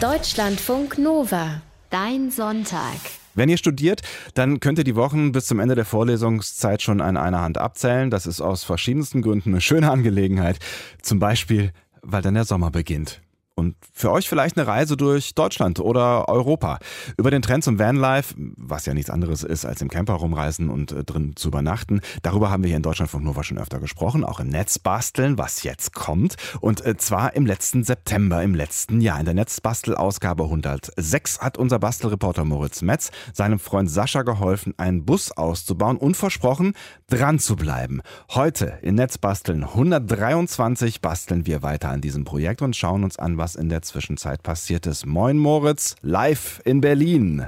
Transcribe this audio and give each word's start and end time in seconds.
Deutschlandfunk 0.00 0.96
Nova. 0.96 1.60
Dein 1.90 2.30
Sonntag. 2.30 2.96
Wenn 3.34 3.50
ihr 3.50 3.58
studiert, 3.58 4.00
dann 4.32 4.58
könnt 4.58 4.78
ihr 4.78 4.84
die 4.84 4.96
Wochen 4.96 5.32
bis 5.32 5.44
zum 5.44 5.60
Ende 5.60 5.74
der 5.74 5.84
Vorlesungszeit 5.84 6.80
schon 6.80 7.02
an 7.02 7.18
einer 7.18 7.42
Hand 7.42 7.58
abzählen. 7.58 8.08
Das 8.08 8.26
ist 8.26 8.40
aus 8.40 8.64
verschiedensten 8.64 9.20
Gründen 9.20 9.50
eine 9.50 9.60
schöne 9.60 9.90
Angelegenheit. 9.90 10.58
Zum 11.02 11.18
Beispiel, 11.18 11.72
weil 12.00 12.22
dann 12.22 12.32
der 12.32 12.46
Sommer 12.46 12.70
beginnt. 12.70 13.20
Und 13.54 13.76
für 13.92 14.10
euch 14.10 14.28
vielleicht 14.28 14.56
eine 14.56 14.66
Reise 14.66 14.96
durch 14.96 15.34
Deutschland 15.34 15.80
oder 15.80 16.28
Europa. 16.28 16.78
Über 17.18 17.30
den 17.30 17.42
Trend 17.42 17.62
zum 17.62 17.78
Vanlife, 17.78 18.34
was 18.56 18.86
ja 18.86 18.94
nichts 18.94 19.10
anderes 19.10 19.42
ist, 19.42 19.66
als 19.66 19.82
im 19.82 19.88
Camper 19.88 20.14
rumreisen 20.14 20.70
und 20.70 20.92
äh, 20.92 21.04
drin 21.04 21.36
zu 21.36 21.48
übernachten. 21.48 22.00
Darüber 22.22 22.50
haben 22.50 22.62
wir 22.62 22.68
hier 22.68 22.78
in 22.78 22.82
Deutschland 22.82 23.10
von 23.10 23.22
Nova 23.22 23.42
schon 23.42 23.58
öfter 23.58 23.80
gesprochen. 23.80 24.24
Auch 24.24 24.40
im 24.40 24.48
Netz 24.48 24.78
basteln, 24.78 25.36
was 25.36 25.62
jetzt 25.62 25.92
kommt. 25.94 26.36
Und 26.60 26.84
äh, 26.86 26.96
zwar 26.96 27.34
im 27.34 27.44
letzten 27.44 27.84
September, 27.84 28.42
im 28.42 28.54
letzten 28.54 29.00
Jahr. 29.00 29.18
In 29.18 29.26
der 29.26 29.34
Netzbastel-Ausgabe 29.34 30.44
106 30.44 31.40
hat 31.40 31.58
unser 31.58 31.78
Bastelreporter 31.78 32.44
Moritz 32.44 32.80
Metz 32.80 33.10
seinem 33.34 33.58
Freund 33.58 33.90
Sascha 33.90 34.22
geholfen, 34.22 34.74
einen 34.78 35.04
Bus 35.04 35.32
auszubauen 35.32 35.98
und 35.98 36.16
versprochen, 36.16 36.72
dran 37.08 37.38
zu 37.38 37.56
bleiben. 37.56 38.00
Heute 38.30 38.78
in 38.82 38.94
Netzbasteln 38.94 39.64
123 39.64 41.00
basteln 41.00 41.46
wir 41.46 41.62
weiter 41.62 41.90
an 41.90 42.00
diesem 42.00 42.24
Projekt 42.24 42.62
und 42.62 42.76
schauen 42.76 43.04
uns 43.04 43.18
an, 43.18 43.36
was 43.40 43.56
in 43.56 43.70
der 43.70 43.80
Zwischenzeit 43.80 44.42
passiert 44.42 44.86
ist. 44.86 45.06
Moin 45.06 45.38
Moritz, 45.38 45.96
live 46.02 46.60
in 46.64 46.82
Berlin. 46.82 47.46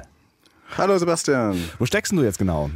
Hallo 0.78 0.96
Sebastian. 0.96 1.62
Wo 1.78 1.84
steckst 1.84 2.12
du 2.12 2.22
jetzt 2.22 2.38
genau? 2.38 2.70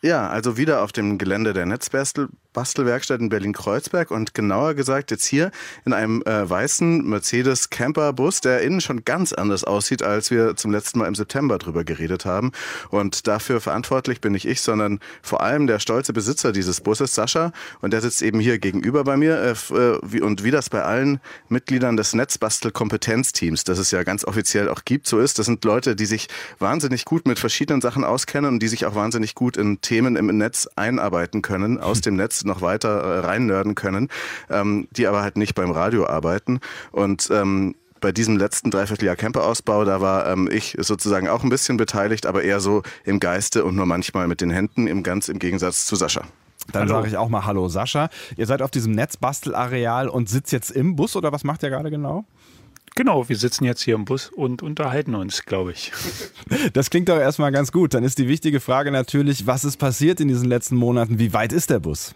Ja, 0.00 0.28
also 0.30 0.56
wieder 0.56 0.82
auf 0.82 0.90
dem 0.90 1.18
Gelände 1.18 1.52
der 1.52 1.66
Netzbastel 1.66 2.30
Bastelwerkstatt 2.52 3.20
in 3.20 3.28
Berlin-Kreuzberg 3.28 4.10
und 4.10 4.34
genauer 4.34 4.74
gesagt 4.74 5.10
jetzt 5.10 5.24
hier 5.24 5.50
in 5.84 5.92
einem 5.92 6.22
äh, 6.22 6.48
weißen 6.48 7.08
Mercedes 7.08 7.70
Camper 7.70 8.12
Bus, 8.12 8.40
der 8.40 8.62
innen 8.62 8.80
schon 8.80 9.04
ganz 9.04 9.32
anders 9.32 9.64
aussieht, 9.64 10.02
als 10.02 10.30
wir 10.30 10.56
zum 10.56 10.72
letzten 10.72 10.98
Mal 10.98 11.06
im 11.06 11.14
September 11.14 11.58
drüber 11.58 11.84
geredet 11.84 12.24
haben. 12.24 12.52
Und 12.90 13.26
dafür 13.26 13.60
verantwortlich 13.60 14.20
bin 14.20 14.32
nicht 14.32 14.46
ich, 14.46 14.60
sondern 14.60 14.98
vor 15.22 15.42
allem 15.42 15.66
der 15.66 15.78
stolze 15.78 16.12
Besitzer 16.12 16.52
dieses 16.52 16.80
Busses, 16.80 17.14
Sascha. 17.14 17.52
Und 17.80 17.92
der 17.92 18.00
sitzt 18.00 18.22
eben 18.22 18.40
hier 18.40 18.58
gegenüber 18.58 19.04
bei 19.04 19.16
mir. 19.16 19.36
Äh, 19.40 19.74
äh 19.74 19.98
wie, 20.02 20.20
und 20.20 20.42
wie 20.42 20.50
das 20.50 20.70
bei 20.70 20.82
allen 20.82 21.20
Mitgliedern 21.48 21.96
des 21.96 22.14
Netzbastel-Kompetenzteams, 22.14 23.64
das 23.64 23.78
es 23.78 23.90
ja 23.90 24.02
ganz 24.02 24.24
offiziell 24.24 24.68
auch 24.68 24.84
gibt, 24.84 25.06
so 25.06 25.20
ist, 25.20 25.38
das 25.38 25.46
sind 25.46 25.64
Leute, 25.64 25.94
die 25.94 26.06
sich 26.06 26.28
wahnsinnig 26.58 27.04
gut 27.04 27.26
mit 27.26 27.38
verschiedenen 27.38 27.80
Sachen 27.80 28.04
auskennen 28.04 28.54
und 28.54 28.60
die 28.60 28.68
sich 28.68 28.86
auch 28.86 28.94
wahnsinnig 28.94 29.34
gut 29.34 29.56
in 29.56 29.80
Themen 29.80 30.16
im 30.16 30.26
Netz 30.36 30.68
einarbeiten 30.76 31.42
können, 31.42 31.78
aus 31.78 32.00
dem 32.00 32.16
Netz 32.16 32.39
noch 32.44 32.62
weiter 32.62 33.00
äh, 33.00 33.18
reinnörden 33.20 33.74
können, 33.74 34.08
ähm, 34.48 34.88
die 34.90 35.06
aber 35.06 35.22
halt 35.22 35.36
nicht 35.36 35.54
beim 35.54 35.70
Radio 35.70 36.06
arbeiten. 36.06 36.60
Und 36.92 37.28
ähm, 37.30 37.74
bei 38.00 38.12
diesem 38.12 38.36
letzten 38.36 38.70
Dreivierteljahr 38.70 39.16
Camperausbau, 39.16 39.84
da 39.84 40.00
war 40.00 40.26
ähm, 40.26 40.48
ich 40.50 40.76
sozusagen 40.78 41.28
auch 41.28 41.42
ein 41.42 41.50
bisschen 41.50 41.76
beteiligt, 41.76 42.26
aber 42.26 42.42
eher 42.42 42.60
so 42.60 42.82
im 43.04 43.20
Geiste 43.20 43.64
und 43.64 43.76
nur 43.76 43.86
manchmal 43.86 44.26
mit 44.26 44.40
den 44.40 44.50
Händen, 44.50 44.86
im 44.86 45.02
ganz 45.02 45.28
im 45.28 45.38
Gegensatz 45.38 45.86
zu 45.86 45.96
Sascha. 45.96 46.22
Dann 46.72 46.88
sage 46.88 47.08
ich 47.08 47.16
auch 47.16 47.28
mal 47.28 47.44
Hallo 47.46 47.68
Sascha. 47.68 48.10
Ihr 48.36 48.46
seid 48.46 48.62
auf 48.62 48.70
diesem 48.70 48.92
Netzbastelareal 48.92 50.08
und 50.08 50.28
sitzt 50.28 50.52
jetzt 50.52 50.70
im 50.70 50.94
Bus 50.94 51.16
oder 51.16 51.32
was 51.32 51.42
macht 51.42 51.62
ihr 51.62 51.70
gerade 51.70 51.90
genau? 51.90 52.24
Genau, 52.96 53.28
wir 53.28 53.36
sitzen 53.36 53.64
jetzt 53.64 53.82
hier 53.82 53.94
im 53.94 54.04
Bus 54.04 54.28
und 54.28 54.62
unterhalten 54.62 55.14
uns, 55.14 55.44
glaube 55.44 55.72
ich. 55.72 55.92
Das 56.72 56.90
klingt 56.90 57.08
doch 57.08 57.18
erstmal 57.18 57.52
ganz 57.52 57.72
gut. 57.72 57.94
Dann 57.94 58.04
ist 58.04 58.18
die 58.18 58.28
wichtige 58.28 58.60
Frage 58.60 58.90
natürlich, 58.90 59.46
was 59.46 59.64
ist 59.64 59.76
passiert 59.76 60.20
in 60.20 60.28
diesen 60.28 60.48
letzten 60.48 60.76
Monaten? 60.76 61.18
Wie 61.18 61.32
weit 61.32 61.52
ist 61.52 61.70
der 61.70 61.78
Bus? 61.78 62.14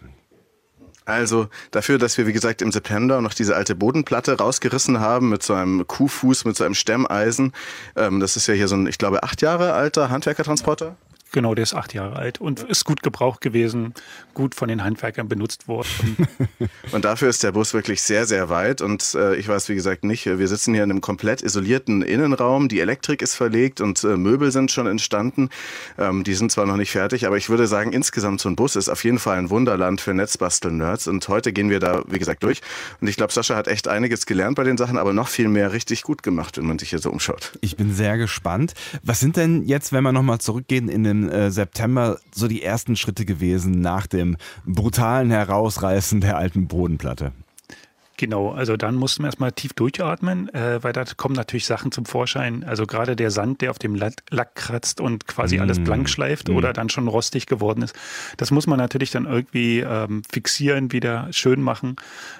Also 1.05 1.47
dafür, 1.71 1.99
dass 1.99 2.17
wir, 2.17 2.25
wie 2.25 2.33
gesagt, 2.33 2.63
im 2.63 2.71
September 2.71 3.21
noch 3.21 3.33
diese 3.33 3.55
alte 3.55 3.75
Bodenplatte 3.75 4.37
rausgerissen 4.37 4.99
haben 4.99 5.29
mit 5.29 5.43
so 5.43 5.53
einem 5.53 5.85
Kuhfuß, 5.85 6.45
mit 6.45 6.57
so 6.57 6.63
einem 6.63 6.73
Stemmeisen. 6.73 7.53
Ähm, 7.95 8.19
das 8.19 8.35
ist 8.35 8.47
ja 8.47 8.55
hier 8.55 8.67
so 8.67 8.75
ein, 8.75 8.87
ich 8.87 8.97
glaube, 8.97 9.23
acht 9.23 9.41
Jahre 9.41 9.73
alter 9.73 10.09
Handwerkertransporter. 10.09 10.97
Genau, 11.35 11.53
der 11.53 11.63
ist 11.63 11.73
acht 11.73 11.93
Jahre 11.93 12.15
alt 12.15 12.39
und 12.39 12.63
ist 12.63 12.85
gut 12.85 13.03
gebraucht 13.03 13.41
gewesen, 13.41 13.93
gut 14.33 14.55
von 14.55 14.69
den 14.69 14.85
Handwerkern 14.85 15.27
benutzt 15.27 15.67
worden. 15.67 15.89
und 16.93 17.03
dafür 17.03 17.27
ist 17.27 17.43
der 17.43 17.51
Bus 17.51 17.73
wirklich 17.73 18.01
sehr, 18.01 18.25
sehr 18.25 18.47
weit. 18.47 18.79
Und 18.79 19.13
äh, 19.15 19.35
ich 19.35 19.45
weiß, 19.45 19.67
wie 19.67 19.75
gesagt, 19.75 20.05
nicht. 20.05 20.25
Wir 20.25 20.47
sitzen 20.47 20.73
hier 20.73 20.85
in 20.85 20.91
einem 20.91 21.01
komplett 21.01 21.41
isolierten 21.41 22.03
Innenraum. 22.03 22.69
Die 22.69 22.79
Elektrik 22.79 23.21
ist 23.21 23.35
verlegt 23.35 23.81
und 23.81 24.01
äh, 24.05 24.15
Möbel 24.15 24.53
sind 24.53 24.71
schon 24.71 24.87
entstanden. 24.87 25.49
Ähm, 25.97 26.23
die 26.23 26.35
sind 26.35 26.53
zwar 26.53 26.65
noch 26.67 26.77
nicht 26.77 26.91
fertig, 26.91 27.27
aber 27.27 27.35
ich 27.35 27.49
würde 27.49 27.67
sagen, 27.67 27.91
insgesamt 27.91 28.39
so 28.39 28.47
ein 28.47 28.55
Bus 28.55 28.77
ist 28.77 28.87
auf 28.87 29.03
jeden 29.03 29.19
Fall 29.19 29.37
ein 29.37 29.49
Wunderland 29.49 29.99
für 29.99 30.13
Netzbastel-Nerds. 30.13 31.09
Und 31.09 31.27
heute 31.27 31.51
gehen 31.51 31.69
wir 31.69 31.81
da, 31.81 32.01
wie 32.07 32.17
gesagt, 32.17 32.43
durch. 32.43 32.61
Und 33.01 33.09
ich 33.09 33.17
glaube, 33.17 33.33
Sascha 33.33 33.57
hat 33.57 33.67
echt 33.67 33.89
einiges 33.89 34.25
gelernt 34.25 34.55
bei 34.55 34.63
den 34.63 34.77
Sachen, 34.77 34.97
aber 34.97 35.11
noch 35.11 35.27
viel 35.27 35.49
mehr 35.49 35.73
richtig 35.73 36.03
gut 36.03 36.23
gemacht, 36.23 36.57
wenn 36.57 36.65
man 36.65 36.79
sich 36.79 36.91
hier 36.91 36.99
so 36.99 37.11
umschaut. 37.11 37.59
Ich 37.59 37.75
bin 37.75 37.93
sehr 37.93 38.17
gespannt. 38.17 38.73
Was 39.03 39.19
sind 39.19 39.35
denn 39.35 39.63
jetzt, 39.63 39.91
wenn 39.91 40.03
wir 40.03 40.13
nochmal 40.13 40.39
zurückgehen 40.39 40.87
in 40.87 41.03
den 41.03 41.24
äh, 41.29 41.51
September 41.51 42.19
so 42.33 42.47
die 42.47 42.63
ersten 42.63 42.95
Schritte 42.95 43.25
gewesen 43.25 43.81
nach 43.81 44.07
dem 44.07 44.37
brutalen 44.65 45.31
Herausreißen 45.31 46.21
der 46.21 46.37
alten 46.37 46.67
Bodenplatte? 46.67 47.31
Genau, 48.17 48.51
also 48.51 48.77
dann 48.77 48.95
mussten 48.95 49.23
wir 49.23 49.27
erstmal 49.27 49.51
tief 49.51 49.73
durchatmen, 49.73 50.53
äh, 50.53 50.81
weil 50.81 50.93
da 50.93 51.03
kommen 51.17 51.35
natürlich 51.35 51.65
Sachen 51.65 51.91
zum 51.91 52.05
Vorschein. 52.05 52.63
Also 52.63 52.85
gerade 52.85 53.15
der 53.17 53.29
Sand, 53.29 53.61
der 53.61 53.71
auf 53.71 53.79
dem 53.79 53.93
Lack, 53.95 54.55
kratzt 54.55 55.01
und 55.01 55.27
quasi 55.27 55.57
mm. 55.57 55.61
alles 55.61 55.83
blank 55.83 56.09
schleift 56.09 56.47
mm. 56.47 56.55
oder 56.55 56.71
dann 56.71 56.89
schon 56.89 57.09
rostig 57.09 57.45
geworden 57.45 57.81
ist. 57.81 57.93
Das 58.37 58.51
muss 58.51 58.67
man 58.67 58.77
natürlich 58.77 59.11
dann 59.11 59.25
irgendwie 59.25 59.79
ähm, 59.79 60.21
fixieren, 60.31 60.93
wieder 60.93 61.27
schön 61.31 61.61
machen. 61.61 61.97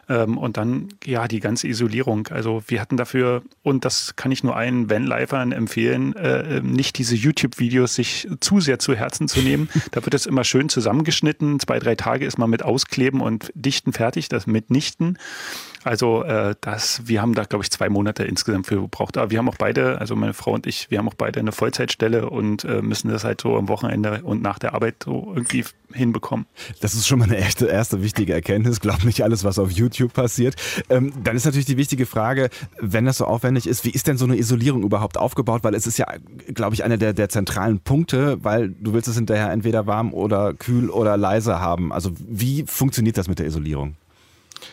Ähm, 0.07 0.37
und 0.37 0.55
dann, 0.55 0.89
ja, 1.03 1.27
die 1.27 1.41
ganze 1.41 1.67
Isolierung. 1.67 2.27
Also 2.27 2.63
wir 2.67 2.79
hatten 2.79 2.95
dafür, 2.95 3.43
und 3.61 3.83
das 3.83 4.15
kann 4.15 4.31
ich 4.31 4.43
nur 4.43 4.55
allen 4.55 4.89
Vanlifern 4.89 5.51
empfehlen, 5.51 6.15
äh, 6.15 6.57
ähm, 6.57 6.71
nicht 6.71 6.97
diese 6.97 7.15
YouTube-Videos 7.15 7.95
sich 7.95 8.29
zu 8.39 8.61
sehr 8.61 8.79
zu 8.79 8.95
Herzen 8.95 9.27
zu 9.27 9.41
nehmen. 9.41 9.67
da 9.91 10.05
wird 10.05 10.13
es 10.13 10.25
immer 10.25 10.45
schön 10.45 10.69
zusammengeschnitten. 10.69 11.59
Zwei, 11.59 11.79
drei 11.79 11.95
Tage 11.95 12.25
ist 12.25 12.37
man 12.37 12.49
mit 12.49 12.63
Auskleben 12.63 13.19
und 13.19 13.51
Dichten 13.55 13.91
fertig, 13.91 14.29
das 14.29 14.47
mitnichten. 14.47 15.17
Also 15.85 16.23
äh, 16.23 16.56
das, 16.62 17.03
wir 17.06 17.22
haben 17.22 17.35
da, 17.35 17.44
glaube 17.44 17.63
ich, 17.63 17.69
zwei 17.69 17.90
Monate 17.90 18.23
insgesamt 18.23 18.66
für 18.66 18.81
gebraucht. 18.81 19.18
Aber 19.18 19.29
wir 19.29 19.38
haben 19.38 19.47
auch 19.47 19.57
beide, 19.57 20.00
also 20.00 20.16
meine 20.16 20.34
Frau 20.34 20.53
und 20.53 20.66
ich, 20.66 20.90
wir 20.90 20.97
haben 20.97 21.07
auch 21.07 21.13
beide 21.13 21.40
eine 21.40 21.51
Vollzeitstelle 21.51 22.28
und 22.28 22.63
äh, 22.63 22.81
müssen 22.81 23.12
das 23.12 23.23
halt 23.23 23.40
so 23.40 23.56
am 23.56 23.68
Wochenende 23.68 24.23
und 24.23 24.41
nach 24.41 24.57
der 24.57 24.73
Arbeit 24.73 25.03
so 25.06 25.31
irgendwie 25.35 25.63
hinbekommen. 25.94 26.47
Das 26.81 26.96
ist 26.96 27.07
schon 27.07 27.19
mal 27.19 27.25
eine 27.25 27.38
erste, 27.38 27.68
erste 27.68 28.01
wichtige 28.01 28.34
Erkenntnis. 28.34 28.79
Glaub 28.79 29.03
nicht 29.03 29.23
alles, 29.23 29.44
was 29.44 29.59
auf 29.59 29.69
YouTube 29.69 30.12
passiert. 30.12 30.56
Ähm, 30.90 31.13
dann 31.23 31.35
ist 31.35 31.46
natürlich 31.46 31.68
die 31.68 31.78
wichtige 31.78 32.07
Frage, 32.07 32.50
wenn 32.79 33.06
das 33.06 33.17
so 33.17 33.25
aufwendig 33.25 33.67
ist, 33.67 33.85
wie 33.85 33.91
ist 33.91 34.07
denn 34.07 34.17
so 34.17 34.25
eine 34.25 34.38
Isolierung 34.38 34.81
überhaupt 34.81 35.19
aufgebaut? 35.19 35.63
Weil 35.63 35.75
es 35.75 35.85
ist 35.85 36.00
ja, 36.00 36.07
glaube 36.56 36.73
ich, 36.73 36.84
einer 36.84 36.97
der, 36.97 37.13
der 37.13 37.29
zentralen 37.29 37.79
Punkte, 37.79 38.44
weil 38.44 38.69
du 38.69 38.94
willst 38.94 39.07
es 39.07 39.17
hinterher 39.17 39.52
entweder 39.52 39.85
warm 39.85 40.16
oder 40.16 40.56
kühl 40.56 40.90
oder 40.90 41.16
leise 41.16 41.59
haben. 41.59 41.94
Also 41.94 42.09
wie 42.17 42.63
funktioniert 42.67 43.19
das 43.19 43.28
mit 43.28 43.38
der 43.38 43.46
Isolierung? 43.46 43.97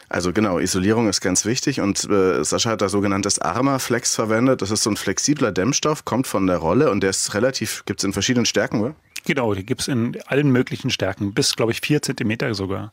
Also 0.09 0.33
genau, 0.33 0.59
Isolierung 0.59 1.09
ist 1.09 1.21
ganz 1.21 1.45
wichtig 1.45 1.81
und 1.81 2.05
äh, 2.11 2.45
Sascha 2.45 2.71
hat 2.71 2.83
da 2.83 2.89
sogenanntes 2.89 3.39
Armaflex 3.39 4.15
verwendet. 4.15 4.63
Das 4.63 4.71
ist 4.71 4.83
so 4.83 4.91
ein 4.91 4.97
flexibler 4.97 5.53
Dämmstoff, 5.53 6.05
kommt 6.05 6.27
von 6.27 6.47
der 6.47 6.59
Rolle 6.59 6.91
und 6.91 7.03
der 7.03 7.11
ist 7.11 7.35
relativ, 7.35 7.85
gibt 7.87 8.01
es 8.01 8.05
in 8.05 8.13
verschiedenen 8.13 8.47
Stärken, 8.47 8.81
oder? 8.81 8.95
Genau, 9.25 9.55
die 9.55 9.65
gibt 9.65 9.83
es 9.83 9.89
in 9.89 10.19
allen 10.27 10.51
möglichen 10.51 10.91
Stärken, 10.91 11.33
bis, 11.33 11.55
glaube 11.55 11.71
ich, 11.71 11.81
vier 11.81 12.03
Zentimeter 12.03 12.55
sogar. 12.55 12.93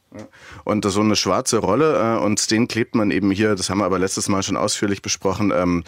Und 0.64 0.86
so 0.86 1.02
eine 1.02 1.16
schwarze 1.16 1.58
Rolle 1.58 2.18
äh, 2.18 2.24
und 2.24 2.52
den 2.52 2.68
klebt 2.68 2.94
man 2.94 3.10
eben 3.10 3.32
hier, 3.32 3.56
das 3.56 3.70
haben 3.70 3.80
wir 3.80 3.86
aber 3.86 3.98
letztes 3.98 4.30
Mal 4.30 4.44
schon 4.44 4.56
ausführlich 4.56 5.02
besprochen, 5.02 5.52
ähm, 5.56 5.84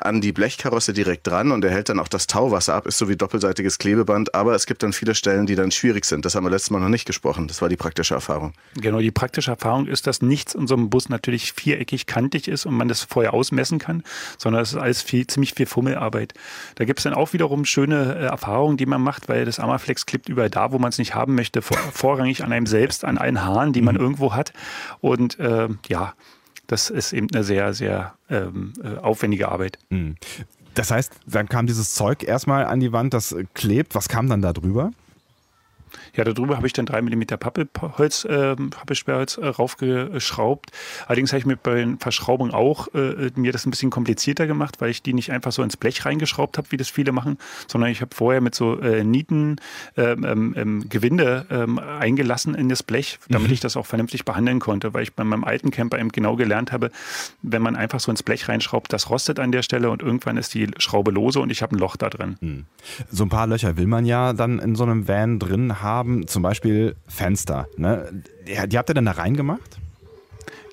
an 0.00 0.20
die 0.20 0.32
Blechkarosse 0.32 0.92
direkt 0.92 1.26
dran 1.26 1.52
und 1.52 1.64
er 1.64 1.70
hält 1.70 1.88
dann 1.88 1.98
auch 1.98 2.08
das 2.08 2.26
Tauwasser 2.26 2.74
ab, 2.74 2.86
ist 2.86 2.98
so 2.98 3.08
wie 3.08 3.16
doppelseitiges 3.16 3.78
Klebeband, 3.78 4.34
aber 4.34 4.54
es 4.54 4.66
gibt 4.66 4.82
dann 4.82 4.92
viele 4.92 5.14
Stellen, 5.14 5.46
die 5.46 5.54
dann 5.54 5.70
schwierig 5.70 6.04
sind. 6.04 6.24
Das 6.24 6.34
haben 6.34 6.44
wir 6.44 6.50
letztes 6.50 6.70
Mal 6.70 6.80
noch 6.80 6.88
nicht 6.88 7.06
gesprochen. 7.06 7.48
Das 7.48 7.62
war 7.62 7.68
die 7.68 7.76
praktische 7.76 8.14
Erfahrung. 8.14 8.52
Genau, 8.74 9.00
die 9.00 9.10
praktische 9.10 9.50
Erfahrung 9.50 9.86
ist, 9.86 10.06
dass 10.06 10.22
nichts 10.22 10.54
in 10.54 10.66
so 10.66 10.74
einem 10.74 10.90
Bus 10.90 11.08
natürlich 11.08 11.52
viereckig 11.52 12.06
kantig 12.06 12.48
ist 12.48 12.66
und 12.66 12.74
man 12.74 12.88
das 12.88 13.02
vorher 13.02 13.34
ausmessen 13.34 13.78
kann, 13.78 14.02
sondern 14.38 14.62
es 14.62 14.72
ist 14.72 14.78
alles 14.78 15.02
viel, 15.02 15.26
ziemlich 15.26 15.54
viel 15.54 15.66
Fummelarbeit. 15.66 16.34
Da 16.76 16.84
gibt 16.84 17.00
es 17.00 17.04
dann 17.04 17.14
auch 17.14 17.32
wiederum 17.32 17.64
schöne 17.64 18.14
äh, 18.14 18.24
Erfahrungen, 18.26 18.76
die 18.76 18.86
man 18.86 19.02
macht, 19.02 19.28
weil 19.28 19.44
das 19.44 19.58
Amaflex 19.58 20.06
klebt 20.06 20.28
überall 20.28 20.50
da, 20.50 20.72
wo 20.72 20.78
man 20.78 20.90
es 20.90 20.98
nicht 20.98 21.14
haben 21.14 21.34
möchte, 21.34 21.62
vor, 21.62 21.76
vorrangig 21.92 22.44
an 22.44 22.52
einem 22.52 22.66
selbst, 22.66 23.04
an 23.04 23.18
allen 23.18 23.44
Haaren, 23.44 23.72
die 23.72 23.82
man 23.82 23.94
mhm. 23.94 24.00
irgendwo 24.00 24.34
hat. 24.34 24.52
Und 25.00 25.38
äh, 25.38 25.68
ja, 25.88 26.14
das 26.68 26.90
ist 26.90 27.12
eben 27.12 27.26
eine 27.32 27.42
sehr, 27.42 27.74
sehr 27.74 28.14
ähm, 28.30 28.74
äh, 28.84 28.98
aufwendige 28.98 29.48
Arbeit. 29.48 29.78
Mhm. 29.88 30.14
Das 30.74 30.92
heißt, 30.92 31.12
dann 31.26 31.48
kam 31.48 31.66
dieses 31.66 31.94
Zeug 31.94 32.22
erstmal 32.22 32.64
an 32.66 32.78
die 32.78 32.92
Wand, 32.92 33.12
das 33.12 33.34
klebt. 33.54 33.96
Was 33.96 34.08
kam 34.08 34.28
dann 34.28 34.42
da 34.42 34.52
drüber? 34.52 34.92
Ja, 36.14 36.24
darüber 36.24 36.56
habe 36.56 36.66
ich 36.66 36.72
dann 36.72 36.86
drei 36.86 37.02
Millimeter 37.02 37.36
Pappelholz, 37.36 38.24
äh, 38.24 38.56
Pappelsperrholz 38.56 39.36
äh, 39.36 39.46
raufgeschraubt. 39.46 40.70
Allerdings 41.06 41.32
habe 41.32 41.40
ich 41.40 41.46
mit 41.46 41.62
bei 41.62 41.76
den 41.76 41.98
Verschraubungen 41.98 42.54
auch 42.54 42.88
äh, 42.94 43.30
mir 43.36 43.52
das 43.52 43.66
ein 43.66 43.70
bisschen 43.70 43.90
komplizierter 43.90 44.46
gemacht, 44.46 44.80
weil 44.80 44.90
ich 44.90 45.02
die 45.02 45.14
nicht 45.14 45.32
einfach 45.32 45.52
so 45.52 45.62
ins 45.62 45.76
Blech 45.76 46.04
reingeschraubt 46.04 46.58
habe, 46.58 46.70
wie 46.70 46.76
das 46.76 46.88
viele 46.88 47.12
machen, 47.12 47.38
sondern 47.66 47.90
ich 47.90 48.00
habe 48.00 48.14
vorher 48.14 48.40
mit 48.40 48.54
so 48.54 48.80
äh, 48.80 49.04
Nieten 49.04 49.56
ähm, 49.96 50.24
ähm, 50.24 50.54
ähm 50.56 50.88
Gewinde 50.88 51.46
ähm, 51.50 51.78
eingelassen 51.78 52.54
in 52.54 52.68
das 52.68 52.82
Blech, 52.82 53.18
damit 53.28 53.48
mhm. 53.48 53.54
ich 53.54 53.60
das 53.60 53.76
auch 53.76 53.86
vernünftig 53.86 54.24
behandeln 54.24 54.58
konnte, 54.58 54.94
weil 54.94 55.02
ich 55.02 55.14
bei 55.14 55.24
meinem 55.24 55.44
alten 55.44 55.70
Camper 55.70 55.98
eben 55.98 56.10
genau 56.10 56.36
gelernt 56.36 56.72
habe, 56.72 56.90
wenn 57.42 57.62
man 57.62 57.76
einfach 57.76 58.00
so 58.00 58.10
ins 58.10 58.22
Blech 58.22 58.48
reinschraubt, 58.48 58.92
das 58.92 59.10
rostet 59.10 59.38
an 59.38 59.52
der 59.52 59.62
Stelle 59.62 59.90
und 59.90 60.02
irgendwann 60.02 60.36
ist 60.36 60.54
die 60.54 60.68
Schraube 60.78 61.10
lose 61.10 61.40
und 61.40 61.50
ich 61.50 61.62
habe 61.62 61.76
ein 61.76 61.78
Loch 61.78 61.96
da 61.96 62.10
drin. 62.10 62.36
Mhm. 62.40 62.64
So 63.10 63.24
ein 63.24 63.28
paar 63.28 63.46
Löcher 63.46 63.76
will 63.76 63.86
man 63.86 64.04
ja 64.04 64.32
dann 64.32 64.58
in 64.58 64.74
so 64.74 64.84
einem 64.84 65.08
Van 65.08 65.38
drin 65.38 65.77
haben, 65.80 66.26
zum 66.26 66.42
Beispiel 66.42 66.94
Fenster. 67.06 67.68
Ne? 67.76 68.22
Die 68.46 68.78
habt 68.78 68.90
ihr 68.90 68.94
dann 68.94 69.04
da 69.04 69.12
reingemacht? 69.12 69.78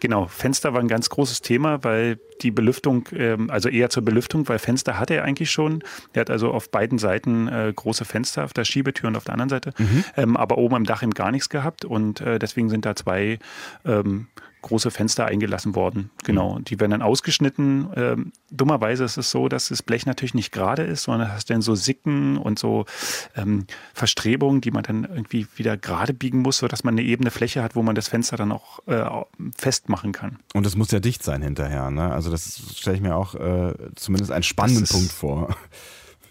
Genau, 0.02 0.28
Fenster 0.28 0.74
war 0.74 0.82
ein 0.82 0.88
ganz 0.88 1.10
großes 1.10 1.42
Thema, 1.42 1.84
weil 1.84 2.20
die 2.42 2.52
Belüftung, 2.52 3.08
ähm, 3.14 3.50
also 3.50 3.70
eher 3.70 3.90
zur 3.90 4.04
Belüftung, 4.04 4.48
weil 4.48 4.60
Fenster 4.60 5.00
hatte 5.00 5.16
er 5.16 5.24
eigentlich 5.24 5.50
schon. 5.50 5.84
Er 6.14 6.22
hat 6.22 6.30
also 6.30 6.52
auf 6.52 6.70
beiden 6.70 7.00
Seiten 7.00 7.48
äh, 7.48 7.74
große 7.76 8.06
Fenster, 8.06 8.44
auf 8.44 8.54
der 8.54 8.66
Schiebetür 8.66 9.08
und 9.08 9.16
auf 9.16 9.24
der 9.24 9.34
anderen 9.34 9.50
Seite, 9.50 9.74
mhm. 9.78 10.04
ähm, 10.18 10.38
aber 10.38 10.58
oben 10.58 10.76
am 10.76 10.84
Dach 10.84 11.02
eben 11.02 11.14
gar 11.14 11.32
nichts 11.32 11.50
gehabt 11.50 11.86
und 11.86 12.22
äh, 12.22 12.40
deswegen 12.40 12.70
sind 12.70 12.86
da 12.86 12.96
zwei 12.96 13.40
ähm, 13.86 14.28
große 14.66 14.92
Fenster 14.92 15.26
eingelassen 15.26 15.76
worden. 15.76 16.10
Genau. 16.24 16.56
Mhm. 16.56 16.66
Die 16.66 16.80
werden 16.80 16.92
dann 16.92 17.02
ausgeschnitten. 17.02 17.88
Ähm, 17.96 18.32
dummerweise 18.52 19.04
ist 19.04 19.18
es 19.18 19.32
so, 19.32 19.48
dass 19.48 19.70
das 19.70 19.84
Blech 19.84 20.06
natürlich 20.06 20.34
nicht 20.34 20.52
gerade 20.52 20.84
ist, 20.84 21.04
sondern 21.04 21.32
hast 21.32 21.50
dann 21.50 21.62
so 21.62 21.76
Sicken 21.76 22.38
und 22.38 22.60
so 22.60 22.86
ähm, 23.36 23.66
Verstrebungen, 23.94 24.62
die 24.62 24.72
man 24.72 24.84
dann 24.84 25.04
irgendwie 25.04 25.48
wieder 25.56 25.78
gerade 25.78 26.14
biegen 26.14 26.42
muss, 26.42 26.58
sodass 26.58 26.84
man 26.84 26.96
eine 26.96 27.04
ebene 27.04 27.32
Fläche 27.32 27.62
hat, 27.64 27.76
wo 27.76 27.84
man 27.84 27.96
das 27.96 28.08
Fenster 28.08 28.38
dann 28.38 28.52
auch 28.52 28.80
äh, 28.88 29.06
festmachen 29.56 30.12
kann. 30.12 30.40
Und 30.54 30.66
es 30.66 30.76
muss 30.76 30.92
ja 30.92 31.00
dicht 31.00 31.24
sein 31.24 31.42
hinterher. 31.42 31.92
Ne? 31.92 32.12
Also 32.12 32.32
das 32.32 32.62
stelle 32.76 32.96
ich 32.96 33.02
mir 33.02 33.16
auch 33.16 33.36
äh, 33.36 33.74
zumindest 33.96 34.32
einen 34.32 34.44
spannenden 34.44 34.88
Punkt 34.88 35.12
vor. 35.12 35.56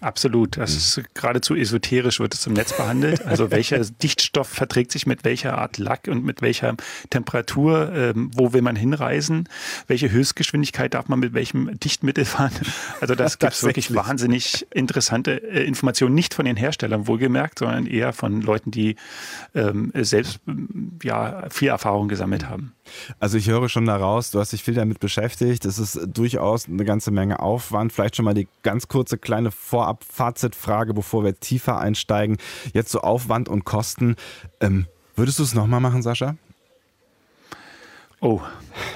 Absolut. 0.05 0.59
Das 0.59 0.73
mhm. 0.73 0.77
ist 0.77 1.15
geradezu 1.15 1.55
esoterisch, 1.55 2.21
wird 2.21 2.35
es 2.35 2.47
im 2.47 2.53
Netz 2.53 2.77
behandelt. 2.77 3.25
Also 3.25 3.51
welcher 3.51 3.81
Dichtstoff 3.81 4.49
verträgt 4.49 4.93
sich 4.93 5.06
mit 5.06 5.25
welcher 5.25 5.56
Art 5.56 5.79
Lack 5.79 6.09
und 6.09 6.25
mit 6.25 6.43
welcher 6.43 6.77
Temperatur? 7.09 7.91
Ähm, 7.95 8.31
wo 8.35 8.53
will 8.53 8.61
man 8.61 8.77
hinreisen? 8.77 9.49
Welche 9.87 10.11
Höchstgeschwindigkeit 10.11 10.93
darf 10.93 11.09
man 11.09 11.21
mit 11.21 11.33
welchem 11.33 11.79
Dichtmittel 11.81 12.27
fahren? 12.27 12.53
Also 13.01 13.15
das 13.15 13.39
gibt 13.39 13.55
es 13.55 13.62
wirklich 13.62 13.95
wahnsinnig 13.95 14.67
interessante 14.73 15.43
äh, 15.43 15.65
Informationen, 15.65 16.15
nicht 16.15 16.35
von 16.35 16.45
den 16.45 16.56
Herstellern 16.56 17.06
wohlgemerkt, 17.06 17.61
sondern 17.61 17.87
eher 17.87 18.12
von 18.12 18.43
Leuten, 18.43 18.71
die 18.71 18.97
ähm, 19.55 19.91
selbst 19.95 20.41
ja, 21.03 21.49
viel 21.49 21.69
Erfahrung 21.69 22.09
gesammelt 22.09 22.49
haben. 22.49 22.75
Also 23.19 23.38
ich 23.38 23.48
höre 23.48 23.69
schon 23.69 23.86
daraus, 23.86 24.31
du 24.31 24.40
hast 24.40 24.52
dich 24.52 24.62
viel 24.62 24.75
damit 24.75 25.00
beschäftigt. 25.00 25.64
Es 25.64 25.78
ist 25.78 25.98
durchaus 26.06 26.69
eine 26.69 26.84
ganze 26.84 27.10
Menge 27.10 27.40
Aufwand. 27.40 27.92
Vielleicht 27.92 28.16
schon 28.16 28.25
mal 28.25 28.34
die 28.34 28.48
ganz 28.62 28.88
kurze 28.88 29.19
kleine 29.19 29.50
Vorab-Fazitfrage, 29.50 30.94
bevor 30.94 31.25
wir 31.25 31.38
tiefer 31.38 31.78
einsteigen. 31.78 32.38
Jetzt 32.72 32.90
so 32.90 33.00
Aufwand 33.00 33.48
und 33.48 33.64
Kosten. 33.64 34.16
Ähm, 34.60 34.86
würdest 35.16 35.38
du 35.38 35.42
es 35.42 35.54
nochmal 35.54 35.81
machen, 35.81 36.02
Sascha? 36.02 36.36
Oh, 38.25 38.41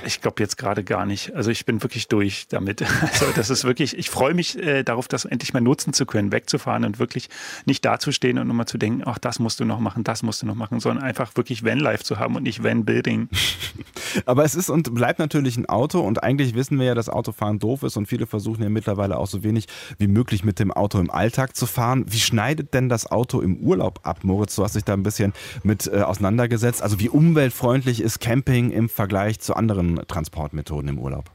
ich 0.06 0.22
glaube 0.22 0.42
jetzt 0.42 0.56
gerade 0.56 0.82
gar 0.82 1.04
nicht. 1.04 1.34
Also 1.34 1.50
ich 1.50 1.66
bin 1.66 1.82
wirklich 1.82 2.08
durch 2.08 2.48
damit. 2.48 2.82
Also 3.18 3.26
das 3.34 3.50
ist 3.50 3.64
wirklich, 3.64 3.98
ich 3.98 4.10
freue 4.10 4.32
mich 4.32 4.58
äh, 4.58 4.84
darauf, 4.84 5.08
das 5.08 5.24
endlich 5.24 5.52
mal 5.52 5.60
nutzen 5.60 5.92
zu 5.92 6.06
können, 6.06 6.30
wegzufahren 6.30 6.84
und 6.84 6.98
wirklich 6.98 7.28
nicht 7.64 7.84
dazustehen 7.84 8.38
und 8.38 8.46
nochmal 8.46 8.66
zu 8.66 8.78
denken, 8.78 9.02
ach, 9.04 9.18
das 9.18 9.38
musst 9.38 9.60
du 9.60 9.64
noch 9.64 9.80
machen, 9.80 10.04
das 10.04 10.22
musst 10.22 10.42
du 10.42 10.46
noch 10.46 10.54
machen, 10.54 10.78
sondern 10.78 11.04
einfach 11.04 11.36
wirklich 11.36 11.64
Van-Life 11.64 12.04
zu 12.04 12.18
haben 12.18 12.36
und 12.36 12.44
nicht 12.44 12.62
Van-Building. 12.62 13.28
Aber 14.26 14.44
es 14.44 14.54
ist 14.54 14.70
und 14.70 14.94
bleibt 14.94 15.18
natürlich 15.18 15.56
ein 15.56 15.66
Auto 15.66 16.00
und 16.00 16.22
eigentlich 16.22 16.54
wissen 16.54 16.78
wir 16.78 16.86
ja, 16.86 16.94
dass 16.94 17.08
Autofahren 17.08 17.58
doof 17.58 17.82
ist 17.82 17.96
und 17.96 18.06
viele 18.06 18.26
versuchen 18.26 18.62
ja 18.62 18.68
mittlerweile 18.68 19.18
auch 19.18 19.26
so 19.26 19.42
wenig 19.42 19.66
wie 19.98 20.08
möglich 20.08 20.44
mit 20.44 20.58
dem 20.58 20.70
Auto 20.70 20.98
im 20.98 21.10
Alltag 21.10 21.56
zu 21.56 21.66
fahren. 21.66 22.04
Wie 22.08 22.20
schneidet 22.20 22.72
denn 22.72 22.88
das 22.88 23.10
Auto 23.10 23.40
im 23.40 23.58
Urlaub 23.58 24.00
ab, 24.04 24.20
Moritz? 24.22 24.54
Du 24.54 24.64
hast 24.64 24.76
dich 24.76 24.84
da 24.84 24.94
ein 24.94 25.02
bisschen 25.02 25.32
mit 25.62 25.86
äh, 25.86 26.00
auseinandergesetzt. 26.02 26.82
Also 26.82 27.00
wie 27.00 27.08
umweltfreundlich 27.08 28.00
ist 28.00 28.20
Camping 28.20 28.70
im 28.70 28.88
Vergleich 28.88 29.17
zu 29.38 29.54
anderen 29.54 30.00
Transportmethoden 30.06 30.88
im 30.88 30.98
Urlaub? 30.98 31.30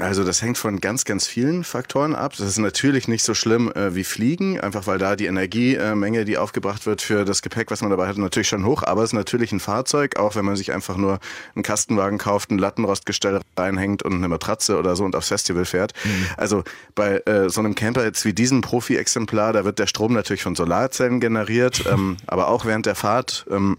Also 0.00 0.24
das 0.24 0.42
hängt 0.42 0.58
von 0.58 0.80
ganz, 0.80 1.04
ganz 1.04 1.24
vielen 1.24 1.62
Faktoren 1.62 2.16
ab. 2.16 2.32
Das 2.36 2.48
ist 2.48 2.58
natürlich 2.58 3.06
nicht 3.06 3.22
so 3.22 3.32
schlimm 3.32 3.70
äh, 3.72 3.94
wie 3.94 4.02
Fliegen, 4.02 4.60
einfach 4.60 4.88
weil 4.88 4.98
da 4.98 5.14
die 5.14 5.26
Energiemenge, 5.26 6.24
die 6.24 6.36
aufgebracht 6.36 6.84
wird 6.84 7.00
für 7.00 7.24
das 7.24 7.42
Gepäck, 7.42 7.70
was 7.70 7.80
man 7.80 7.90
dabei 7.90 8.08
hat, 8.08 8.18
natürlich 8.18 8.48
schon 8.48 8.64
hoch. 8.64 8.82
Aber 8.82 9.04
es 9.04 9.10
ist 9.10 9.14
natürlich 9.14 9.52
ein 9.52 9.60
Fahrzeug, 9.60 10.16
auch 10.16 10.34
wenn 10.34 10.44
man 10.44 10.56
sich 10.56 10.72
einfach 10.72 10.96
nur 10.96 11.20
einen 11.54 11.62
Kastenwagen 11.62 12.18
kauft, 12.18 12.50
ein 12.50 12.58
Lattenrostgestell 12.58 13.40
reinhängt 13.56 14.02
und 14.02 14.14
eine 14.14 14.26
Matratze 14.26 14.78
oder 14.78 14.96
so 14.96 15.04
und 15.04 15.14
aufs 15.14 15.28
Festival 15.28 15.64
fährt. 15.64 15.92
Mhm. 16.04 16.26
Also 16.36 16.64
bei 16.96 17.18
äh, 17.26 17.48
so 17.48 17.60
einem 17.60 17.76
Camper 17.76 18.04
jetzt 18.04 18.24
wie 18.24 18.32
diesem 18.32 18.62
Profi-Exemplar, 18.62 19.52
da 19.52 19.64
wird 19.64 19.78
der 19.78 19.86
Strom 19.86 20.12
natürlich 20.12 20.42
von 20.42 20.56
Solarzellen 20.56 21.20
generiert, 21.20 21.84
ähm, 21.92 22.16
aber 22.26 22.48
auch 22.48 22.64
während 22.64 22.86
der 22.86 22.96
Fahrt. 22.96 23.46
Ähm, 23.48 23.78